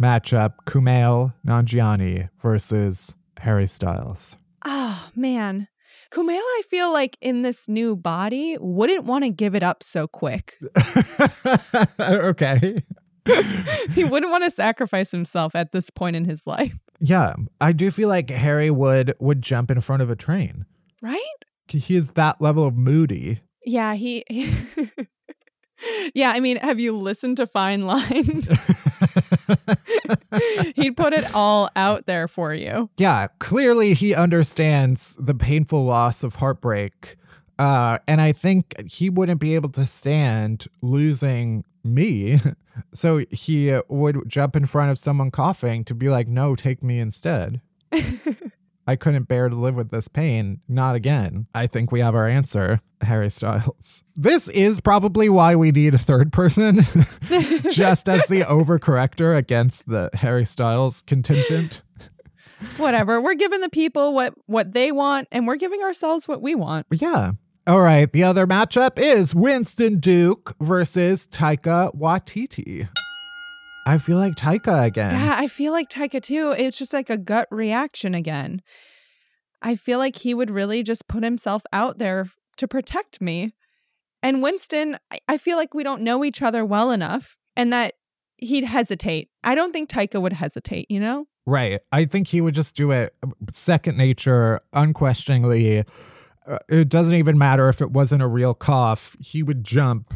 [0.00, 4.36] matchup Kumail Nanjiani versus Harry Styles.
[4.64, 5.68] Oh, man.
[6.12, 10.06] Kumail, I feel like in this new body wouldn't want to give it up so
[10.06, 10.58] quick.
[12.00, 12.82] okay.
[13.94, 17.90] he wouldn't want to sacrifice himself at this point in his life, Yeah, I do
[17.90, 20.66] feel like Harry would would jump in front of a train.
[21.00, 21.20] right?
[21.68, 23.40] He is that level of moody.
[23.64, 24.24] Yeah, he.
[26.14, 28.42] yeah, I mean, have you listened to Fine Line?
[30.76, 32.88] He'd put it all out there for you.
[32.96, 37.16] yeah, clearly he understands the painful loss of heartbreak.
[37.58, 42.40] Uh, and I think he wouldn't be able to stand losing me.
[42.94, 47.00] So he would jump in front of someone coughing to be like, no, take me
[47.00, 47.60] instead.
[48.86, 50.60] I couldn't bear to live with this pain.
[50.68, 51.46] Not again.
[51.54, 54.02] I think we have our answer, Harry Styles.
[54.16, 56.76] This is probably why we need a third person,
[57.70, 61.82] just as the overcorrector against the Harry Styles contingent.
[62.76, 63.20] Whatever.
[63.20, 66.86] We're giving the people what what they want and we're giving ourselves what we want.
[66.90, 67.32] Yeah.
[67.66, 68.12] All right.
[68.12, 72.88] The other matchup is Winston Duke versus Taika Waititi.
[73.86, 75.14] I feel like Taika again.
[75.18, 76.54] Yeah, I feel like Taika too.
[76.56, 78.62] It's just like a gut reaction again.
[79.60, 82.26] I feel like he would really just put himself out there
[82.58, 83.54] to protect me.
[84.22, 87.94] And Winston, I- I feel like we don't know each other well enough and that
[88.38, 89.30] he'd hesitate.
[89.42, 91.26] I don't think Taika would hesitate, you know?
[91.44, 91.80] Right.
[91.90, 93.14] I think he would just do it
[93.52, 95.84] second nature, unquestioningly.
[96.46, 99.16] Uh, it doesn't even matter if it wasn't a real cough.
[99.20, 100.14] He would jump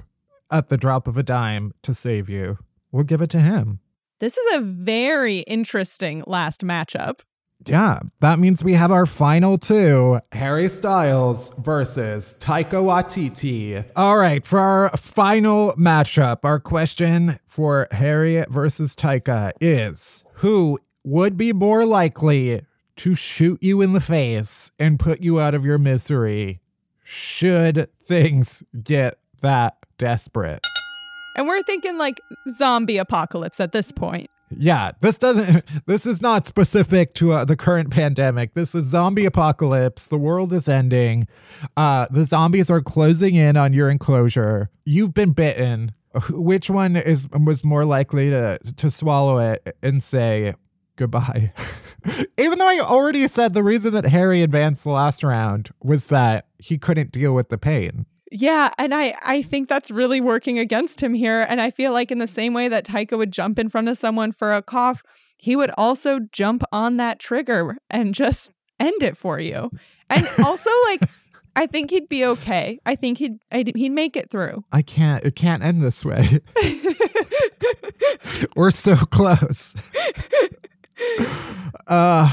[0.52, 2.58] at the drop of a dime to save you.
[2.96, 3.80] We'll give it to him.
[4.20, 7.20] This is a very interesting last matchup.
[7.66, 13.84] Yeah, that means we have our final two Harry Styles versus Taika Waititi.
[13.94, 21.36] All right, for our final matchup, our question for Harry versus Taika is Who would
[21.36, 22.62] be more likely
[22.96, 26.62] to shoot you in the face and put you out of your misery
[27.04, 30.66] should things get that desperate?
[31.36, 32.20] And we're thinking like
[32.56, 34.28] zombie apocalypse at this point.
[34.50, 35.64] Yeah, this doesn't.
[35.86, 38.54] This is not specific to uh, the current pandemic.
[38.54, 40.06] This is zombie apocalypse.
[40.06, 41.28] The world is ending.
[41.76, 44.70] Uh, the zombies are closing in on your enclosure.
[44.84, 45.92] You've been bitten.
[46.30, 50.54] Which one is was more likely to to swallow it and say
[50.96, 51.52] goodbye?
[52.38, 56.46] Even though I already said the reason that Harry advanced the last round was that
[56.58, 58.06] he couldn't deal with the pain.
[58.32, 62.10] Yeah, and I I think that's really working against him here and I feel like
[62.10, 65.02] in the same way that Taika would jump in front of someone for a cough,
[65.36, 68.50] he would also jump on that trigger and just
[68.80, 69.70] end it for you.
[70.10, 71.02] And also like
[71.56, 72.78] I think he'd be okay.
[72.84, 74.64] I think he'd I'd, he'd make it through.
[74.72, 75.24] I can't.
[75.24, 76.40] It can't end this way.
[78.56, 79.74] We're so close.
[81.86, 82.28] Uh,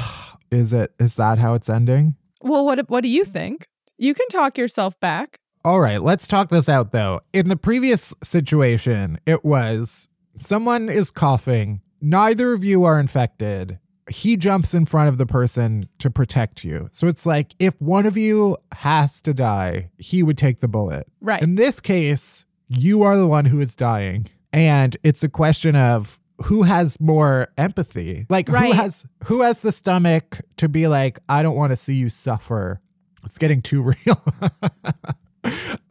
[0.51, 0.93] is it?
[0.97, 2.15] Is that how it's ending?
[2.41, 3.67] Well, what what do you think?
[3.97, 5.39] You can talk yourself back.
[5.65, 7.21] All right, let's talk this out though.
[7.31, 13.79] In the previous situation, it was someone is coughing, neither of you are infected.
[14.09, 16.89] He jumps in front of the person to protect you.
[16.91, 21.07] So it's like if one of you has to die, he would take the bullet.
[21.21, 21.41] Right.
[21.41, 24.29] In this case, you are the one who is dying.
[24.51, 28.25] And it's a question of who has more empathy?
[28.29, 31.95] Like who has who has the stomach to be like, I don't want to see
[31.95, 32.81] you suffer.
[33.23, 34.21] It's getting too real.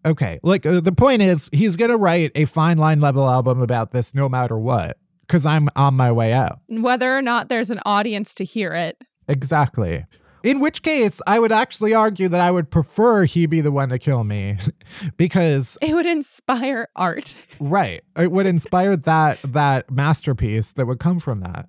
[0.05, 0.41] Okay.
[0.43, 3.93] Like uh, the point is he's going to write a fine line level album about
[3.93, 4.99] this no matter what
[5.29, 6.61] cuz I'm on my way out.
[6.69, 8.97] Whether or not there's an audience to hear it.
[9.29, 10.05] Exactly.
[10.43, 13.91] In which case, I would actually argue that I would prefer he be the one
[13.91, 14.59] to kill me
[15.17, 17.37] because It would inspire art.
[17.61, 21.69] right, it would inspire that that masterpiece that would come from that.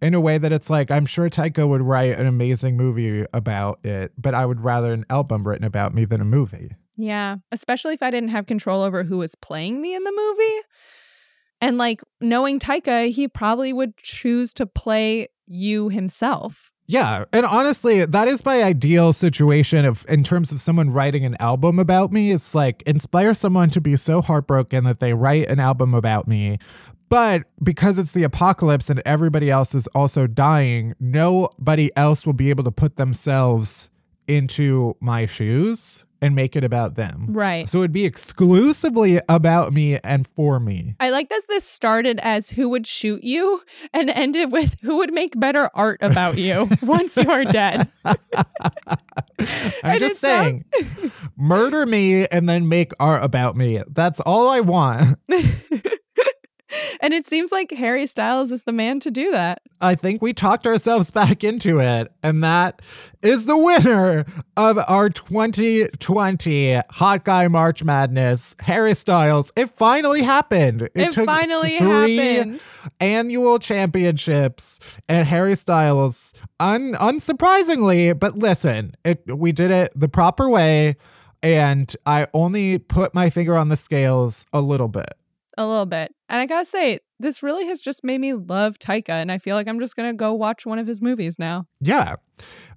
[0.00, 3.84] In a way that it's like I'm sure Taika would write an amazing movie about
[3.84, 6.70] it, but I would rather an album written about me than a movie.
[7.00, 10.60] Yeah, especially if I didn't have control over who was playing me in the movie.
[11.62, 16.72] And like knowing Taika, he probably would choose to play you himself.
[16.86, 21.36] Yeah, and honestly, that is my ideal situation of in terms of someone writing an
[21.40, 22.32] album about me.
[22.32, 26.58] It's like inspire someone to be so heartbroken that they write an album about me.
[27.08, 32.50] But because it's the apocalypse and everybody else is also dying, nobody else will be
[32.50, 33.90] able to put themselves
[34.26, 37.26] into my shoes and make it about them.
[37.30, 37.68] Right.
[37.68, 40.94] So it'd be exclusively about me and for me.
[41.00, 43.62] I like that this started as who would shoot you
[43.92, 47.88] and ended with who would make better art about you once you are dead.
[49.82, 50.64] I'm just saying,
[51.36, 53.82] murder me and then make art about me.
[53.88, 55.18] That's all I want.
[57.00, 59.62] and it seems like Harry Styles is the man to do that.
[59.80, 62.82] I think we talked ourselves back into it, and that
[63.22, 64.24] is the winner
[64.56, 68.54] of our 2020 Hot Guy March Madness.
[68.60, 69.52] Harry Styles.
[69.56, 70.88] It finally happened.
[70.94, 72.62] It finally three happened.
[73.00, 80.48] Annual championships, and Harry Styles, un- unsurprisingly, but listen, it we did it the proper
[80.48, 80.96] way,
[81.42, 85.14] and I only put my finger on the scales a little bit.
[85.58, 86.14] A little bit.
[86.30, 89.56] And I gotta say, this really has just made me love Taika, and I feel
[89.56, 91.66] like I'm just gonna go watch one of his movies now.
[91.80, 92.16] Yeah.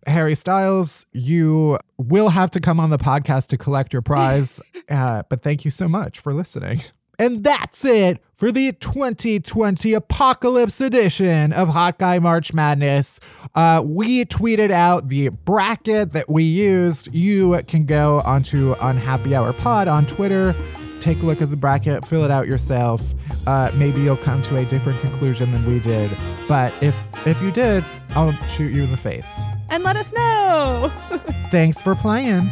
[0.08, 4.60] Harry Styles, you will have to come on the podcast to collect your prize.
[4.89, 6.82] uh, but thank you so much for listening.
[7.20, 13.20] And that's it for the 2020 Apocalypse edition of Hot Guy March Madness.
[13.54, 17.14] Uh, we tweeted out the bracket that we used.
[17.14, 20.56] You can go onto Unhappy Hour Pod on Twitter
[21.04, 23.14] take a look at the bracket, fill it out yourself.
[23.45, 26.10] Uh, maybe you'll come to a different conclusion than we did.
[26.47, 26.95] But if
[27.28, 29.41] if you did, I'll shoot you in the face.
[29.70, 30.91] And let us know.
[31.51, 32.49] Thanks for playing.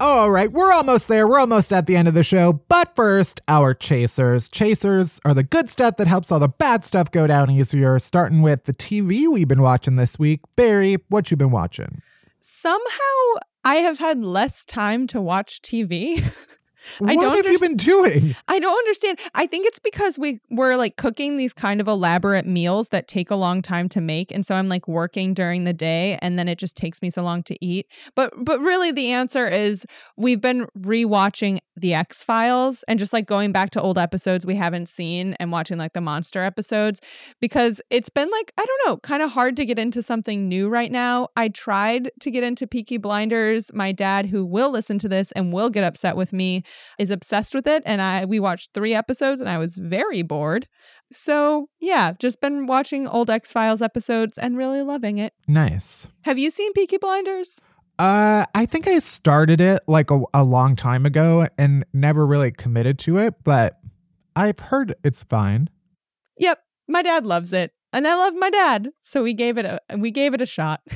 [0.00, 1.28] All right, we're almost there.
[1.28, 2.54] We're almost at the end of the show.
[2.68, 4.48] But first, our chasers.
[4.48, 7.98] Chasers are the good stuff that helps all the bad stuff go down easier.
[8.00, 10.40] Starting with the TV we've been watching this week.
[10.56, 12.02] Barry, what you been watching?
[12.40, 16.24] Somehow I have had less time to watch TV.
[17.04, 18.36] I what have you been doing?
[18.48, 19.18] I don't understand.
[19.34, 23.30] I think it's because we we're like cooking these kind of elaborate meals that take
[23.30, 26.48] a long time to make, and so I'm like working during the day, and then
[26.48, 27.86] it just takes me so long to eat.
[28.14, 33.26] But but really, the answer is we've been rewatching the X Files and just like
[33.26, 37.00] going back to old episodes we haven't seen and watching like the monster episodes
[37.40, 40.68] because it's been like I don't know, kind of hard to get into something new
[40.68, 41.28] right now.
[41.36, 43.72] I tried to get into Peaky Blinders.
[43.72, 46.64] My dad, who will listen to this and will get upset with me
[46.98, 50.68] is obsessed with it and I we watched 3 episodes and I was very bored.
[51.12, 55.34] So, yeah, just been watching old X-Files episodes and really loving it.
[55.46, 56.06] Nice.
[56.24, 57.60] Have you seen Peaky Blinders?
[57.98, 62.50] Uh, I think I started it like a, a long time ago and never really
[62.50, 63.78] committed to it, but
[64.34, 65.68] I've heard it's fine.
[66.38, 66.58] Yep,
[66.88, 70.10] my dad loves it, and I love my dad, so we gave it a we
[70.10, 70.80] gave it a shot.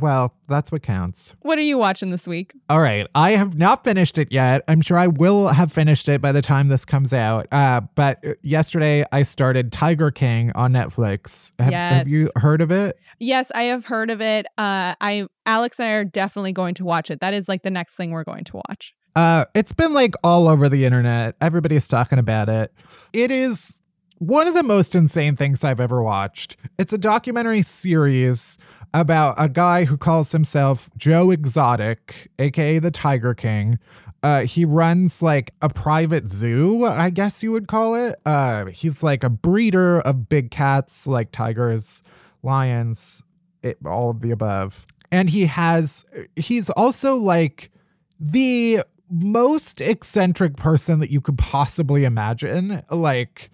[0.00, 1.34] Well, that's what counts.
[1.42, 2.52] What are you watching this week?
[2.68, 3.06] All right.
[3.14, 4.62] I have not finished it yet.
[4.68, 7.46] I'm sure I will have finished it by the time this comes out.
[7.52, 11.52] Uh, but uh, yesterday I started Tiger King on Netflix.
[11.58, 11.92] Have, yes.
[11.94, 12.98] have you heard of it?
[13.20, 14.46] Yes, I have heard of it.
[14.58, 17.20] Uh, I Alex and I are definitely going to watch it.
[17.20, 18.94] That is like the next thing we're going to watch.
[19.16, 21.36] Uh, it's been like all over the internet.
[21.40, 22.74] Everybody's talking about it.
[23.12, 23.78] It is
[24.18, 26.56] one of the most insane things I've ever watched.
[26.78, 28.58] It's a documentary series
[28.92, 33.78] about a guy who calls himself Joe Exotic, aka the Tiger King.
[34.22, 38.18] Uh, he runs like a private zoo, I guess you would call it.
[38.24, 42.02] Uh, he's like a breeder of big cats, like tigers,
[42.42, 43.22] lions,
[43.62, 44.86] it, all of the above.
[45.12, 46.06] And he has,
[46.36, 47.70] he's also like
[48.18, 52.82] the most eccentric person that you could possibly imagine.
[52.90, 53.50] Like,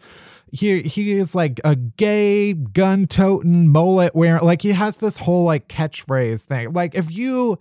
[0.53, 5.45] he he is like a gay gun toting mullet wearing like he has this whole
[5.45, 6.73] like catchphrase thing.
[6.73, 7.59] Like if you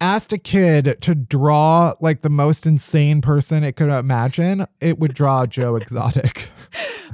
[0.00, 5.14] asked a kid to draw like the most insane person it could imagine, it would
[5.14, 6.50] draw Joe Exotic.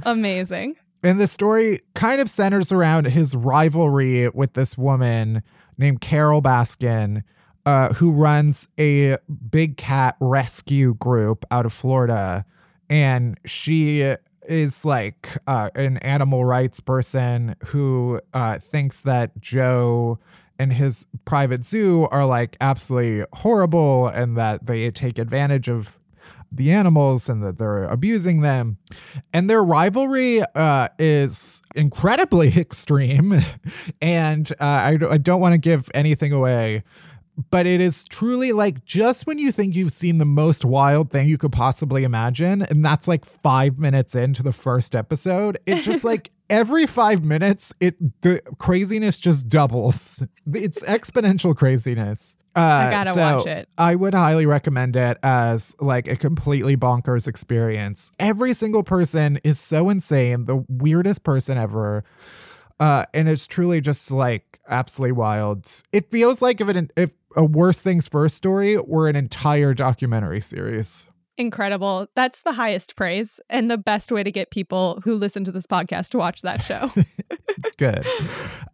[0.03, 0.75] Amazing.
[1.03, 5.43] And the story kind of centers around his rivalry with this woman
[5.77, 7.21] named Carole Baskin,
[7.65, 9.17] uh, who runs a
[9.49, 12.43] big cat rescue group out of Florida.
[12.89, 14.15] And she
[14.47, 20.19] is like uh, an animal rights person who uh, thinks that Joe
[20.57, 25.99] and his private zoo are like absolutely horrible and that they take advantage of
[26.51, 28.77] the animals and that they're abusing them.
[29.33, 33.43] And their rivalry uh, is incredibly extreme.
[34.01, 36.83] and uh, I, I don't want to give anything away
[37.49, 41.27] but it is truly like just when you think you've seen the most wild thing
[41.27, 46.03] you could possibly imagine, and that's like five minutes into the first episode, it's just
[46.05, 50.23] like every five minutes, it the craziness just doubles.
[50.53, 52.37] It's exponential craziness.
[52.55, 53.67] Uh, I gotta so watch it.
[53.77, 58.11] I would highly recommend it as like a completely bonkers experience.
[58.17, 62.05] Every single person is so insane, the weirdest person ever.
[62.79, 65.69] Uh, and it's truly just like absolutely wild.
[65.91, 70.41] It feels like if it if a worst things first story were an entire documentary
[70.41, 71.07] series.
[71.37, 72.07] Incredible.
[72.15, 75.67] That's the highest praise and the best way to get people who listen to this
[75.67, 76.91] podcast to watch that show.
[77.77, 78.05] Good.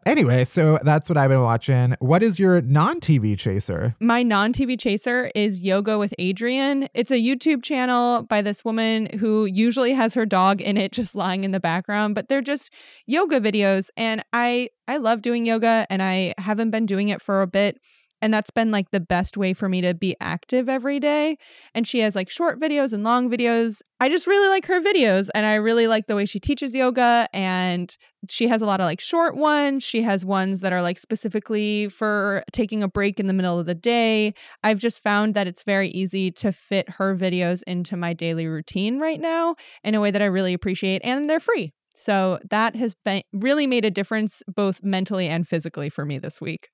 [0.05, 1.95] Anyway, so that's what I've been watching.
[1.99, 3.95] What is your non TV chaser?
[3.99, 6.87] My non TV chaser is Yoga with Adriene.
[6.93, 11.15] It's a YouTube channel by this woman who usually has her dog in it just
[11.15, 12.71] lying in the background, but they're just
[13.07, 13.89] yoga videos.
[13.97, 17.79] And I, I love doing yoga and I haven't been doing it for a bit
[18.21, 21.37] and that's been like the best way for me to be active every day.
[21.73, 23.81] And she has like short videos and long videos.
[23.99, 27.27] I just really like her videos and I really like the way she teaches yoga.
[27.33, 27.95] And
[28.29, 29.83] she has a lot of like short ones.
[29.83, 33.65] She has ones that are like specifically for taking a break in the middle of
[33.65, 34.33] the day.
[34.63, 38.99] I've just found that it's very easy to fit her videos into my daily routine
[38.99, 41.01] right now in a way that I really appreciate.
[41.03, 41.73] And they're free.
[41.95, 46.39] So that has been really made a difference both mentally and physically for me this
[46.39, 46.69] week.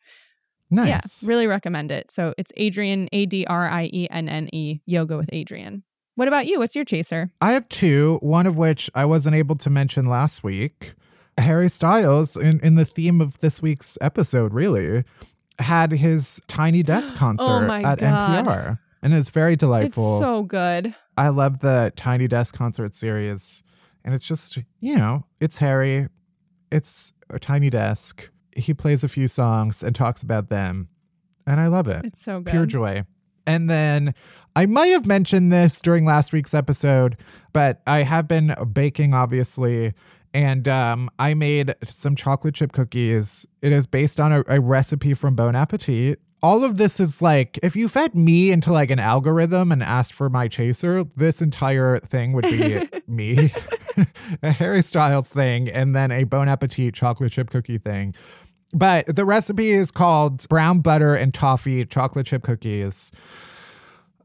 [0.70, 1.24] Nice.
[1.24, 2.12] Yeah, really recommend it.
[2.12, 5.84] So it's Adriene, A D R I E N N E, Yoga with Adriene.
[6.16, 6.60] What about you?
[6.60, 7.30] What's your chaser?
[7.42, 10.94] I have two, one of which I wasn't able to mention last week.
[11.38, 15.04] Harry Styles, in, in the theme of this week's episode, really,
[15.60, 18.46] had his Tiny Desk oh concert Oh at God.
[18.46, 18.80] NPR.
[19.04, 20.16] And it's very delightful.
[20.18, 20.96] It's so good.
[21.16, 23.62] I love the Tiny Desk concert series.
[24.04, 26.08] And it's just, you know, it's Harry.
[26.72, 28.30] It's a tiny desk.
[28.58, 30.90] He plays a few songs and talks about them.
[31.46, 32.04] And I love it.
[32.04, 32.52] It's so good.
[32.52, 33.04] Pure joy.
[33.46, 34.14] And then
[34.56, 37.16] I might have mentioned this during last week's episode,
[37.54, 39.94] but I have been baking, obviously.
[40.34, 43.46] And um, I made some chocolate chip cookies.
[43.62, 46.20] It is based on a, a recipe from Bon Appetit.
[46.44, 50.14] All of this is like, if you fed me into like an algorithm and asked
[50.14, 53.52] for my chaser, this entire thing would be me.
[54.44, 58.14] a Harry Styles thing, and then a Bon Appetit chocolate chip cookie thing.
[58.74, 63.12] But the recipe is called brown butter and toffee chocolate chip cookies.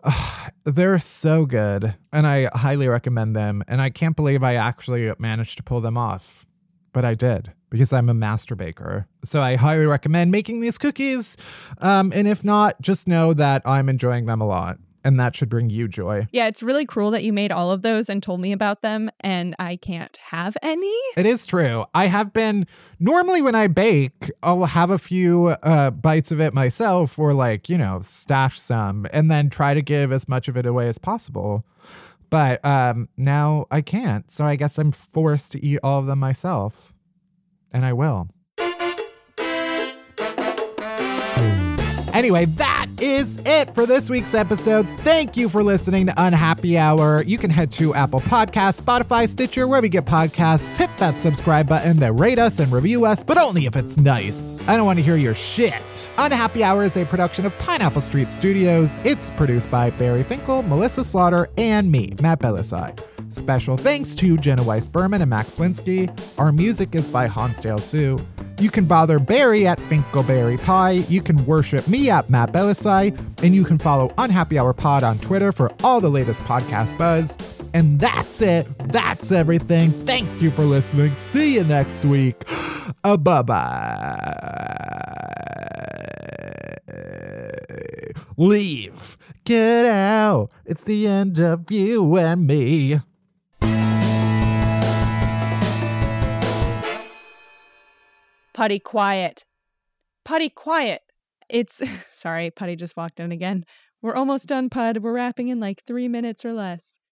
[0.64, 3.62] They're so good, and I highly recommend them.
[3.68, 6.46] And I can't believe I actually managed to pull them off,
[6.92, 9.06] but I did because I'm a master baker.
[9.24, 11.36] So I highly recommend making these cookies.
[11.78, 15.48] Um, and if not, just know that I'm enjoying them a lot, and that should
[15.48, 16.26] bring you joy.
[16.32, 19.10] Yeah, it's really cruel that you made all of those and told me about them,
[19.20, 20.94] and I can't have any.
[21.16, 21.84] It is true.
[21.94, 22.66] I have been
[23.00, 27.68] normally when I bake, I'll have a few uh, bites of it myself, or like
[27.68, 30.98] you know, stash some, and then try to give as much of it away as
[30.98, 31.64] possible.
[32.30, 36.18] But um, now I can't, so I guess I'm forced to eat all of them
[36.18, 36.92] myself,
[37.70, 38.28] and I will.
[42.12, 44.86] Anyway, that is it for this week's episode.
[45.00, 47.22] Thank you for listening to Unhappy Hour.
[47.22, 50.76] You can head to Apple Podcasts, Spotify, Stitcher, wherever you get podcasts.
[50.76, 54.60] Hit that subscribe button, then rate us and review us, but only if it's nice.
[54.68, 56.10] I don't want to hear your shit.
[56.18, 59.00] Unhappy Hour is a production of Pineapple Street Studios.
[59.04, 63.11] It's produced by Barry Finkel, Melissa Slaughter, and me, Matt Bellassai.
[63.32, 66.10] Special thanks to Jenna Weiss Berman and Max Linsky.
[66.38, 68.18] Our music is by Hansdale Hsu.
[68.60, 71.04] You can bother Barry at Finkelberry Pie.
[71.08, 73.18] You can worship me at Matt Bellassai.
[73.42, 77.36] And you can follow Unhappy Hour Pod on Twitter for all the latest podcast buzz.
[77.72, 78.66] And that's it.
[78.90, 79.90] That's everything.
[79.90, 81.14] Thank you for listening.
[81.14, 82.44] See you next week.
[83.04, 83.62] Uh, bye bye.
[88.36, 89.16] Leave.
[89.44, 90.50] Get out.
[90.64, 93.00] It's the end of you and me.
[98.54, 99.44] Putty, quiet.
[100.24, 101.02] Putty, quiet.
[101.48, 101.82] It's
[102.12, 103.64] sorry, Putty just walked in again.
[104.00, 104.98] We're almost done, Pud.
[104.98, 106.98] We're wrapping in like three minutes or less.